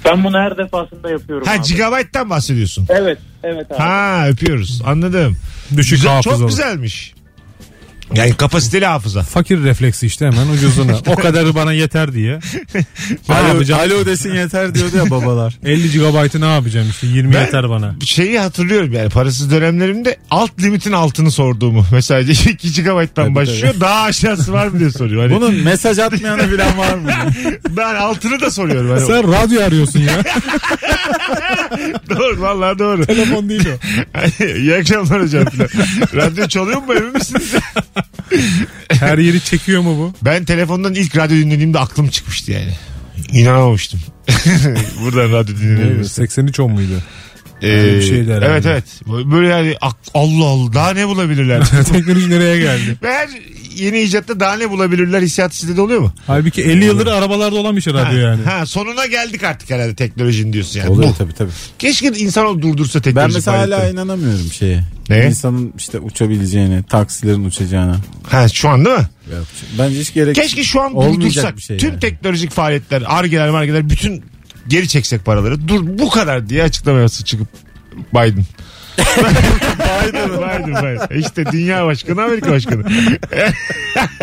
[0.05, 1.63] Ben bunu her defasında yapıyorum Ha abi.
[1.63, 2.87] gigabayttan bahsediyorsun.
[2.89, 3.79] Evet, evet abi.
[3.79, 4.83] Ha öpüyoruz.
[4.85, 5.37] Anladım.
[5.77, 6.39] Düşük Güzel, hafızalı.
[6.39, 7.15] çok güzelmiş.
[8.15, 9.23] Yani kapasiteli hafıza.
[9.23, 10.99] Fakir refleksi işte hemen ucuzunu.
[11.07, 12.39] O kadarı bana yeter diye.
[13.29, 13.81] Ne Alo, yapacağım?
[13.81, 15.59] alo desin yeter diyordu ya babalar.
[15.65, 17.95] 50 GB'ı ne yapacağım işte 20 Ben- yeter bana.
[18.05, 21.87] Şeyi hatırlıyorum yani parasız dönemlerimde alt limitin altını sorduğumu.
[21.93, 23.75] Mesela 2 GB'dan başlıyor.
[23.81, 25.23] Daha aşağısı var mı diye soruyor.
[25.23, 27.11] Hani Bunun mesaj atmayanı bilen var mı?
[27.77, 28.91] ben altını da soruyorum.
[28.91, 30.23] Hani Sen radyo arıyorsun ya.
[32.11, 33.07] doğru vallahi doğru.
[33.07, 34.45] Telefon değil o.
[34.57, 35.45] İyi akşamlar hocam.
[36.15, 37.55] Radyo çalıyor mu emin misiniz?
[38.89, 40.25] Her yeri çekiyor mu bu?
[40.25, 42.73] Ben telefondan ilk radyo dinlediğimde aklım çıkmıştı yani.
[43.33, 44.01] İnanamamıştım.
[45.03, 46.05] Buradan radyo dinledim.
[46.05, 47.03] 83 10 muydu?
[47.63, 48.47] Ee, herhalde.
[48.47, 48.85] evet evet.
[49.07, 49.75] Böyle yani
[50.15, 51.63] Allah Allah daha ne bulabilirler?
[51.93, 52.97] Teknoloji nereye geldi?
[53.03, 53.29] Her
[53.77, 56.13] yeni icatta daha ne bulabilirler hissiyatı sizde de oluyor mu?
[56.27, 58.43] Halbuki 50 yıldır arabalarda olan bir şey radyo ha, yani.
[58.45, 60.91] ha, sonuna geldik artık herhalde teknolojinin diyorsun yani.
[60.91, 61.15] Oluyor Bu.
[61.19, 61.51] tabii tabii.
[61.79, 63.93] Keşke insan durdursa teknoloji Ben mesela hala faaliyetleri.
[63.95, 64.85] inanamıyorum şeye.
[65.09, 65.27] Neye?
[65.27, 67.97] İnsanın işte uçabileceğine, taksilerin uçacağına.
[68.29, 69.09] Ha şu an değil mi?
[69.33, 69.47] Yok.
[69.79, 71.57] Bence hiç gerek Keşke şu an olmayacak durdursak.
[71.57, 72.01] bir şey Tüm yani.
[72.01, 74.23] teknolojik faaliyetler, argeler margeler bütün
[74.71, 75.69] geri çeksek paraları.
[75.69, 77.49] Dur bu kadar diye açıklama yapsa çıkıp
[78.15, 78.45] Biden.
[78.99, 80.31] Biden.
[80.39, 81.19] Biden, Biden.
[81.21, 82.85] İşte dünya başkanı Amerika başkanı.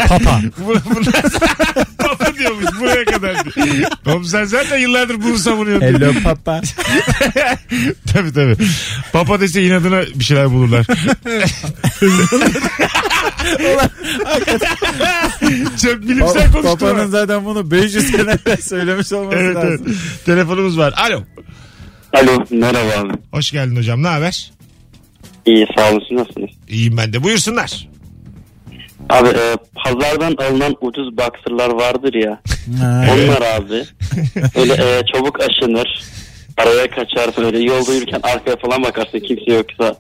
[0.08, 0.42] Papa.
[0.58, 1.24] Bu- Bunlar
[2.40, 3.36] diyormuş buraya kadar.
[4.06, 5.88] Oğlum sen zaten yıllardır bunu savunuyorsun.
[5.88, 6.62] Hello papa.
[8.14, 8.56] tabii tabii.
[9.14, 10.86] Papa dese inadına bir şeyler bulurlar.
[15.82, 16.78] Çok bilimsel konuştu.
[16.78, 19.80] Papanın zaten bunu 500 sene evvel söylemiş olması Evet, evet.
[19.80, 19.98] lazım.
[20.26, 20.94] Telefonumuz var.
[20.98, 21.24] Alo.
[22.14, 23.14] Alo merhaba abi.
[23.32, 24.04] Hoş geldin hocam.
[24.04, 24.52] Ne haber?
[25.46, 26.50] İyi sağ siz nasılsınız?
[26.70, 27.24] İyiyim ben de.
[27.24, 27.88] Buyursunlar.
[29.10, 32.42] Abi e, pazardan alınan ucuz boxerlar vardır ya.
[32.82, 33.84] Onlar abi.
[34.56, 36.04] Öyle e, çabuk aşınır.
[36.58, 39.96] Araya kaçar böyle yolda yürürken arkaya falan bakarsın kimse yoksa.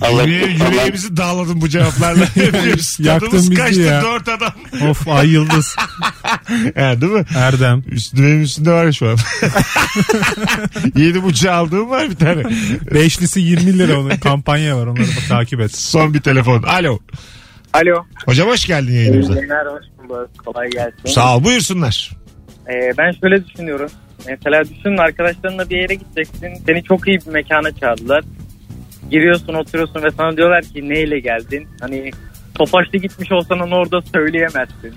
[0.00, 2.24] Allah Yüreği, yüreğimizi dağladın bu cevaplarla.
[2.98, 4.02] Yaktın bizi kaçtı ya.
[4.02, 4.52] dört adam.
[4.90, 5.76] Of ay yıldız.
[6.76, 7.24] ha, değil mi?
[7.36, 7.82] Erdem.
[7.86, 9.16] Üstü, benim üstünde var ya şu an.
[10.96, 12.42] Yedi buçuğu aldığım var bir tane.
[12.94, 15.76] Beşlisi 20 lira onun kampanya var onları bak, takip et.
[15.76, 16.62] Son bir telefon.
[16.62, 16.98] Alo.
[17.76, 18.04] Alo.
[18.26, 19.40] Hocam hoş geldin yayınımıza.
[19.40, 20.30] Günler hoş bulduk.
[20.44, 21.06] Kolay gelsin.
[21.06, 22.10] Sağ ol buyursunlar.
[22.68, 23.90] Ee, ben şöyle düşünüyorum.
[24.28, 26.48] Mesela düşünün arkadaşlarınla bir yere gideceksin.
[26.66, 28.24] Seni çok iyi bir mekana çağırdılar.
[29.10, 31.68] Giriyorsun oturuyorsun ve sana diyorlar ki neyle geldin?
[31.80, 32.10] Hani
[32.54, 34.94] Tofaş'ta gitmiş olsan onu orada söyleyemezsin.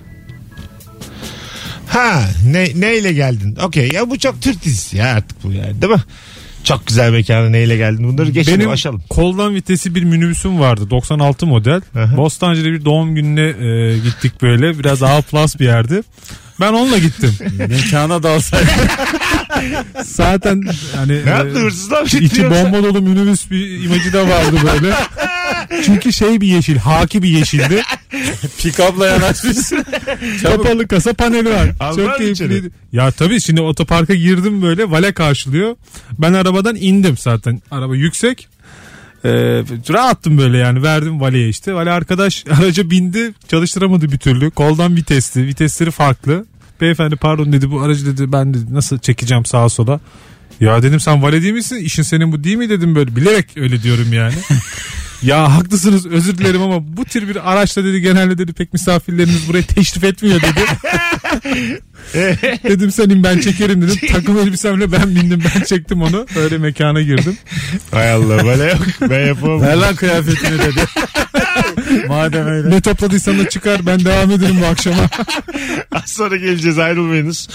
[1.88, 3.58] Ha ne, neyle geldin?
[3.65, 6.02] Okey ya bu çok Türk dizisi ya artık bu yani değil mi?
[6.69, 8.03] Çok güzel mekana neyle geldin?
[8.03, 9.01] Bunları geçelim Benim aşalım.
[9.10, 11.82] koldan vitesi bir minibüsüm vardı 96 model.
[11.95, 12.17] Aha.
[12.17, 16.01] Bostancı'da bir doğum gününe e, gittik böyle biraz A plus bir yerdi.
[16.60, 17.34] Ben onunla gittim.
[17.69, 18.69] Mekana dalsaydın.
[20.03, 20.63] Zaten
[20.95, 24.93] hani Ne e, yaptı hırsızlar mı bomba dolu minibüs bir imajı da vardı böyle.
[25.84, 27.82] Çünkü şey bir yeşil, haki bir yeşildi.
[28.58, 29.86] Pick-up'la yanaşmışsın.
[30.43, 31.69] Kapalı kasa paneli var.
[31.95, 32.71] Çok keyifliydi.
[32.91, 35.75] Ya tabii şimdi otoparka girdim böyle vale karşılıyor.
[36.17, 37.62] Ben arabadan indim zaten.
[37.71, 38.47] Araba yüksek.
[39.25, 39.29] Ee,
[39.89, 41.73] rahattım böyle yani verdim valeye işte.
[41.73, 44.51] Vale arkadaş araca bindi çalıştıramadı bir türlü.
[44.51, 46.45] Koldan vitesli vitesleri farklı.
[46.82, 49.99] Beyefendi pardon dedi bu aracı dedi ben dedi, nasıl çekeceğim sağa sola.
[50.60, 51.75] Ya dedim sen vale değil misin?
[51.75, 54.36] İşin senin bu değil mi dedim böyle bilerek öyle diyorum yani.
[55.21, 59.63] Ya haklısınız özür dilerim ama bu tür bir araçla dedi genelde dedi pek misafirlerimiz buraya
[59.63, 60.62] teşrif etmiyor dedi.
[62.63, 63.97] dedim senin ben çekerim dedim.
[64.13, 66.25] Takım elbisemle ben bindim ben çektim onu.
[66.36, 67.38] Öyle mekana girdim.
[67.91, 68.82] Hay Allah böyle yok.
[69.01, 69.62] Ben yapamam.
[69.62, 70.82] Ver lan kıyafetini dedi.
[72.08, 72.69] Madem öyle.
[72.69, 75.10] Ne topladıysan da çıkar ben devam ederim bu akşama.
[75.91, 77.49] Az sonra geleceğiz ayrılmayınız.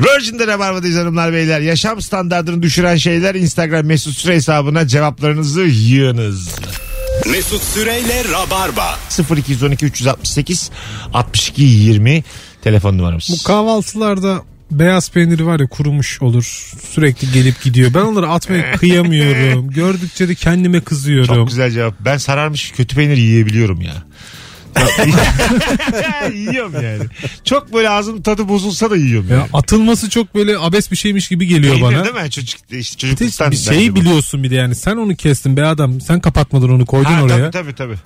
[0.00, 1.60] Virgin'de Rabarba'dayız hanımlar beyler.
[1.60, 6.48] Yaşam standartını düşüren şeyler Instagram mesut süre hesabına cevaplarınızı yığınız.
[7.26, 8.98] Mesut Süreyle Rabarba.
[9.36, 10.70] 0212 368
[11.14, 12.24] 62 20
[12.62, 13.28] telefon numaramız.
[13.30, 16.72] Bu kahvaltılarda beyaz peyniri var ya kurumuş olur.
[16.94, 17.94] Sürekli gelip gidiyor.
[17.94, 19.70] Ben onları atmaya kıyamıyorum.
[19.70, 21.34] Gördükçe de kendime kızıyorum.
[21.34, 21.94] Çok güzel cevap.
[22.00, 23.94] Ben sararmış kötü peynir yiyebiliyorum ya.
[26.34, 27.02] yiyorum yani.
[27.44, 29.28] Çok böyle ağzım tadı bozulsa da yiyorum.
[29.30, 29.48] Ya Yani.
[29.52, 32.04] atılması çok böyle abes bir şeymiş gibi geliyor Peynir bana.
[32.04, 32.30] değil mi?
[32.30, 33.50] Çocuk, işte Bir çocukluktan.
[33.50, 34.00] bir bence şeyi bu.
[34.00, 37.50] biliyorsun bir de yani sen onu kestin be adam sen kapatmadın onu koydun Ha, oraya.
[37.50, 37.96] Tabii tabii tabii.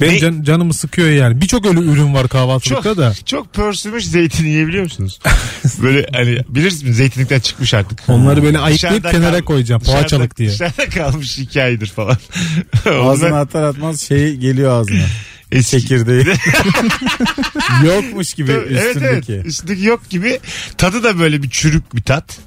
[0.00, 1.40] Benim Ne- can- canımı sıkıyor yani.
[1.40, 3.14] Birçok öyle ürün var Çok, kahvaltılıkta da.
[3.26, 5.18] çok pörsümüş zeytin yiyebiliyor musunuz?
[5.82, 8.02] Böyle hani bilirsiniz zeytinlikten çıkmış artık.
[8.08, 10.48] Onları böyle ayıklayıp Dışarıda kenara kal- koyacağım dışarıda- poğaçalık diye.
[10.50, 12.16] Dışarıda kalmış iki aydır falan.
[13.02, 15.04] Ağzına atar atmaz şey geliyor ağzına.
[15.52, 16.24] Eski- Çekirdeği.
[17.84, 19.32] Yokmuş gibi Evet üstündeki.
[19.32, 19.46] evet.
[19.46, 20.40] Üstündeki yok gibi.
[20.78, 22.38] Tadı da böyle bir çürük bir tat.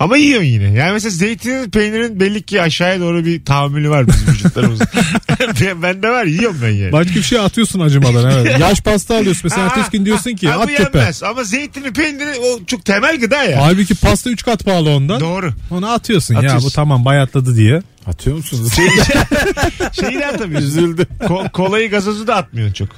[0.00, 0.72] Ama yiyorsun yine.
[0.72, 4.86] Yani mesela zeytinin peynirin belli ki aşağıya doğru bir tahammülü var bizim vücutlarımızın.
[5.60, 6.92] ben, bende var yiyorum ben yani.
[6.92, 8.30] Başka bir şey atıyorsun acımadan.
[8.30, 8.60] Evet.
[8.60, 11.10] Yaş pasta alıyorsun mesela ertesi gün diyorsun ki at köpe.
[11.26, 13.62] Ama zeytinin peyniri o çok temel gıda ya.
[13.62, 15.20] Halbuki pasta 3 kat pahalı ondan.
[15.20, 15.52] Doğru.
[15.70, 16.66] Onu atıyorsun, ya Atıyorsun.
[16.66, 17.82] bu tamam bayatladı diye.
[18.06, 18.72] Atıyor musunuz?
[20.00, 20.68] Şeyi de atamıyorsun.
[20.68, 21.06] Üzüldü.
[21.20, 22.88] Ko- kolayı gazozu da atmıyorsun çok.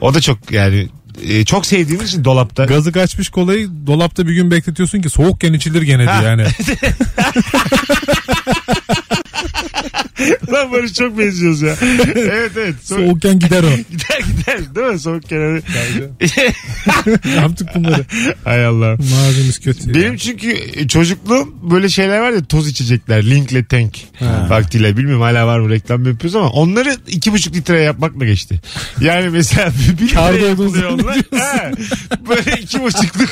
[0.00, 0.88] O da çok yani
[1.22, 2.64] e, çok sevdiğimiz için dolapta.
[2.64, 6.20] Gazı kaçmış kolayı dolapta bir gün bekletiyorsun ki soğukken içilir gene Ha.
[6.20, 6.44] diye yani.
[10.52, 11.76] Lan Barış çok benziyoruz ya.
[12.14, 12.74] evet evet.
[12.84, 13.70] So- Soğukken gider o.
[13.90, 15.62] gider gider değil mi soğuk kenarı?
[17.36, 18.04] Yaptık bunları.
[18.44, 18.96] Hay Allah.
[18.96, 19.94] Malzememiz kötü.
[19.94, 20.18] Benim ya.
[20.18, 20.56] çünkü
[20.88, 23.30] çocukluğum böyle şeyler var ya toz içecekler.
[23.30, 23.94] Linkle Tank
[24.48, 24.96] vaktiyle.
[24.96, 28.60] Bilmiyorum hala var mı reklam yapıyoruz ama onları iki buçuk litre yapmakla geçti.
[29.00, 31.16] Yani mesela bir Kârda litre olduğunu yapılıyor onlar.
[31.40, 31.70] Ha,
[32.28, 33.28] Böyle iki buçukluk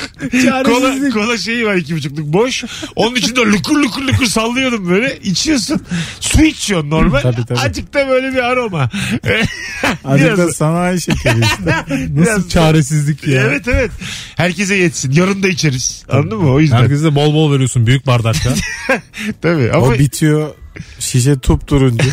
[0.65, 2.63] kola, kola şeyi var iki buçukluk boş.
[2.95, 5.19] Onun içinde lukur lukur lukur sallıyordum böyle.
[5.23, 5.81] İçiyorsun.
[6.19, 7.21] Su içiyorsun normal.
[7.21, 7.59] Tabii, tabii.
[7.59, 8.79] Azıcık da böyle bir aroma.
[10.05, 11.63] Azıcık da Biraz- sanayi şekeri işte.
[11.89, 13.41] Nasıl Biraz- çaresizlik ya.
[13.41, 13.91] Evet evet.
[14.35, 15.11] Herkese yetsin.
[15.11, 16.03] Yarın da içeriz.
[16.09, 16.51] Anladın mı?
[16.51, 16.77] O yüzden.
[16.77, 18.49] Herkese bol bol veriyorsun büyük bardakta.
[19.41, 20.49] Tabii ama O bitiyor.
[20.99, 22.09] Şişe tup turuncu.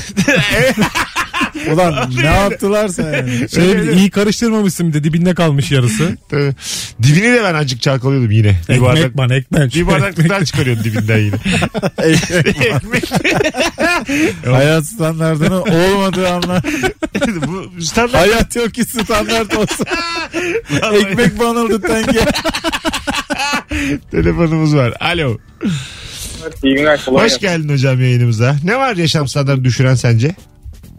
[1.73, 3.49] Ulan ne yaptılarsa yani.
[3.55, 6.17] Şey, iyi karıştırmamışsın bir de dibinde kalmış yarısı.
[6.31, 6.55] Tabii.
[7.03, 8.57] Dibini de ben azıcık çalkalıyordum yine.
[8.69, 9.75] Bir bardak, ekmek bana ekmek.
[9.75, 11.37] bir bardaklıktan çıkarıyordum dibinden yine.
[11.99, 13.13] Ekmek.
[14.47, 16.63] Hayat standartının olmadığı anlar.
[17.47, 18.15] Bu standart.
[18.15, 19.87] Hayat yok ki standart olsun.
[20.95, 22.21] Ekmek banıldı tenge.
[24.11, 24.95] Telefonumuz var.
[25.01, 25.39] Alo.
[26.65, 27.47] İyi günler kolay Hoş gelsin.
[27.63, 28.57] geldin hocam yayınımıza.
[28.65, 30.35] Ne var yaşam standartını düşüren sence?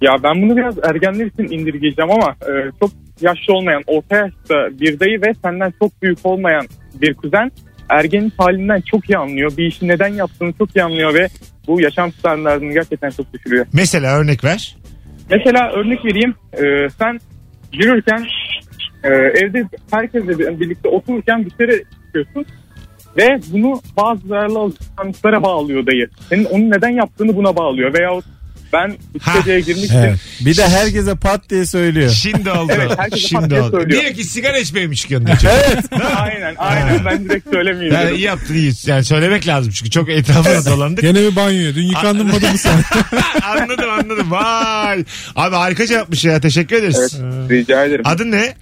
[0.04, 2.92] Ya ben bunu biraz ergenler için indirgeyeceğim ama e, çok
[3.22, 6.66] yaşlı olmayan, orta yaşta bir dayı ve senden çok büyük olmayan
[7.02, 7.52] bir kuzen
[7.90, 9.52] ergenin halinden çok iyi anlıyor.
[9.58, 11.28] Bir işi neden yaptığını çok iyi anlıyor ve
[11.68, 13.66] bu yaşam standartını gerçekten çok düşürüyor.
[13.74, 14.78] Mesela örnek ver.
[15.30, 16.36] Mesela örnek vereyim.
[16.54, 17.20] E, sen
[17.74, 18.26] yürürken
[19.04, 22.46] e, evde herkesle bir- birlikte otururken dışarı çıkıyorsun
[23.18, 26.08] ve bunu bazı zararlı alışkanlıklara bağlıyor dayı.
[26.30, 28.26] Senin onu neden yaptığını buna bağlıyor veyahut
[28.74, 29.98] ben içeriye girmiştim.
[30.00, 30.20] Evet.
[30.42, 32.10] Bir de herkese pat diye söylüyor.
[32.10, 32.72] Şimdi oldu.
[32.76, 33.72] Evet, herkes Şimdi pat diye oldu.
[33.72, 34.02] söylüyor.
[34.02, 35.38] Diyor ki sigara içmeye mi çıkıyorsun diyor.
[35.44, 35.86] Evet.
[36.18, 37.94] aynen aynen ben direkt söylemeyeyim.
[37.94, 38.16] Yani dedim.
[38.16, 38.74] iyi yaptın iyi.
[38.86, 41.02] Yani söylemek lazım çünkü çok etrafına dolandık.
[41.02, 41.76] Gene mi banyoya?
[41.76, 42.84] Dün yıkandın mı sen?
[43.44, 44.32] anladım anladım.
[44.32, 45.04] Vay.
[45.36, 46.40] Abi harika yapmış ya.
[46.42, 47.20] Teşekkür ederiz.
[47.22, 48.02] Evet, rica ederim.
[48.06, 48.54] Adın ne?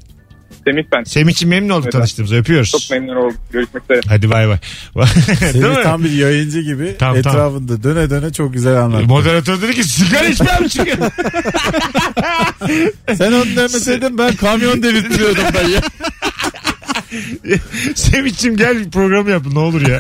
[0.66, 1.04] Semih ben.
[1.04, 1.94] Semih'ciğim memnun olduk Evet.
[1.94, 2.36] tanıştığımıza.
[2.36, 2.72] Öpüyoruz.
[2.72, 3.38] Çok memnun oldum.
[3.52, 4.02] Görüşmek üzere.
[4.08, 4.58] Hadi bay bay.
[5.52, 5.84] Semih mi?
[5.84, 9.06] tam bir yayıncı gibi Tamam, etrafında döne döne çok güzel anlattı.
[9.06, 11.10] Moderatör dedi ki sigara mi çıkıyorsun?
[13.18, 15.80] Sen onu demeseydin ben kamyon devirtiyordum dayı.
[17.96, 20.00] Semih'ciğim gel bir program yap ne olur ya.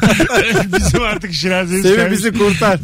[0.77, 2.79] Bizim artık şirazemiz Semih bizi kurtar.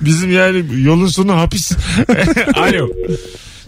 [0.00, 1.72] Bizim yani yolun sonu hapis.
[2.54, 2.90] Alo.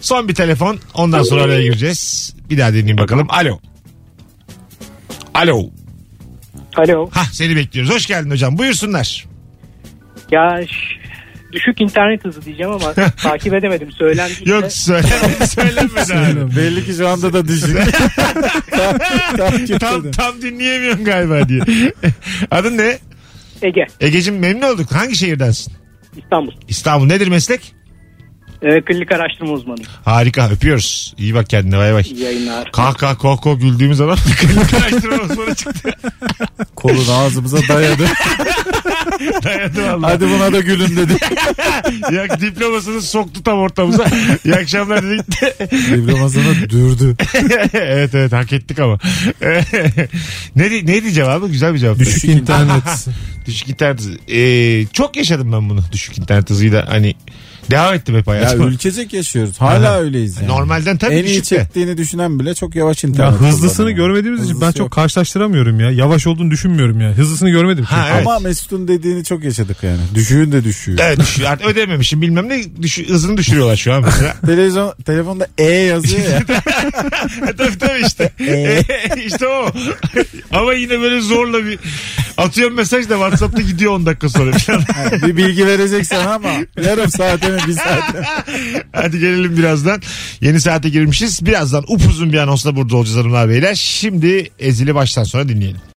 [0.06, 0.78] Son bir telefon.
[0.94, 2.34] Ondan sonra araya gireceğiz.
[2.50, 3.26] Bir daha dinleyin bakalım.
[3.30, 3.58] Alo.
[5.34, 5.70] Alo.
[6.76, 7.08] Alo.
[7.10, 7.94] Hah seni bekliyoruz.
[7.94, 8.58] Hoş geldin hocam.
[8.58, 9.26] Buyursunlar.
[10.30, 11.00] Ya ş-
[11.52, 12.92] düşük internet hızı diyeceğim ama
[13.22, 13.92] takip edemedim.
[13.92, 14.32] Söylendi.
[14.50, 16.56] Yok söylenmedi söylenmedi abi.
[16.56, 17.76] Belli ki şu anda da düşün.
[19.80, 21.60] tam, tam dinleyemiyorum galiba diye.
[22.50, 22.98] Adın ne?
[23.62, 23.86] Ege.
[24.00, 24.92] Ege'cim memnun olduk.
[24.92, 25.72] Hangi şehirdensin?
[26.16, 26.52] İstanbul.
[26.68, 27.06] İstanbul.
[27.06, 27.75] Nedir meslek?
[28.62, 29.90] Ee, klinik araştırma uzmanıyım.
[30.04, 31.14] Harika öpüyoruz.
[31.18, 32.02] İyi bak kendine bay bay.
[32.02, 32.72] İyi yayınlar.
[32.72, 35.90] Kah kah kah kah güldüğümüz zaman klinik araştırma uzmanı çıktı.
[36.76, 38.06] Kolunu ağzımıza dayadı.
[39.44, 40.06] Dayadı valla.
[40.08, 41.12] Hadi buna da gülün dedi.
[42.14, 44.06] ya diplomasını soktu tam ortamıza.
[44.44, 45.54] İyi akşamlar dedi gitti.
[45.70, 47.16] Diplomasını dürdü.
[47.72, 48.98] evet evet hak ettik ama.
[50.56, 51.48] ne, di- neydi cevabı?
[51.48, 51.98] Güzel bir cevap.
[51.98, 53.08] Düşük internet.
[53.46, 54.18] Düşük internet hızı.
[54.32, 55.80] Ee, çok yaşadım ben bunu.
[55.92, 57.14] Düşük internet hızıyla hani
[57.70, 58.66] devam ettim hep Ya hayatıma.
[58.66, 59.60] ülkecek yaşıyoruz.
[59.60, 60.00] Hala Aha.
[60.00, 60.48] öyleyiz yani.
[60.48, 61.56] Normalden tabii En iyi düşük de.
[61.56, 63.40] çektiğini düşünen bile çok yavaş Ya internet.
[63.40, 63.96] hızlısını kullanıyor.
[63.96, 64.92] görmediğimiz için ben Hızlısı çok yok.
[64.92, 65.90] karşılaştıramıyorum ya.
[65.90, 67.10] Yavaş olduğunu düşünmüyorum ya.
[67.12, 68.00] Hızlısını görmedim çünkü.
[68.00, 68.26] Ha, evet.
[68.26, 70.00] Ama Mesut'un dediğini çok yaşadık yani.
[70.14, 70.96] Düşüğün de düşüğü.
[71.00, 71.50] Evet düşüyor.
[71.50, 74.34] Artık ödememişim bilmem ne düşü- hızını düşürüyorlar şu an mesela.
[74.46, 76.42] Televizyon, telefonda E yazıyor ya.
[77.58, 78.32] tabii tabii işte.
[79.26, 79.66] işte o.
[80.52, 81.78] Ama yine böyle zorla bir
[82.38, 84.52] atıyorum mesaj da Whatsapp'ta gidiyor 10 dakika sonra.
[85.26, 86.48] bir bilgi vereceksen ama
[86.84, 88.26] yarım saate mi bir saate mi?
[88.92, 90.02] Hadi gelelim birazdan.
[90.40, 91.46] Yeni saate girmişiz.
[91.46, 93.74] Birazdan upuzun bir anonsla burada olacağız hanımlar beyler.
[93.74, 95.80] Şimdi Ezili baştan sonra dinleyelim.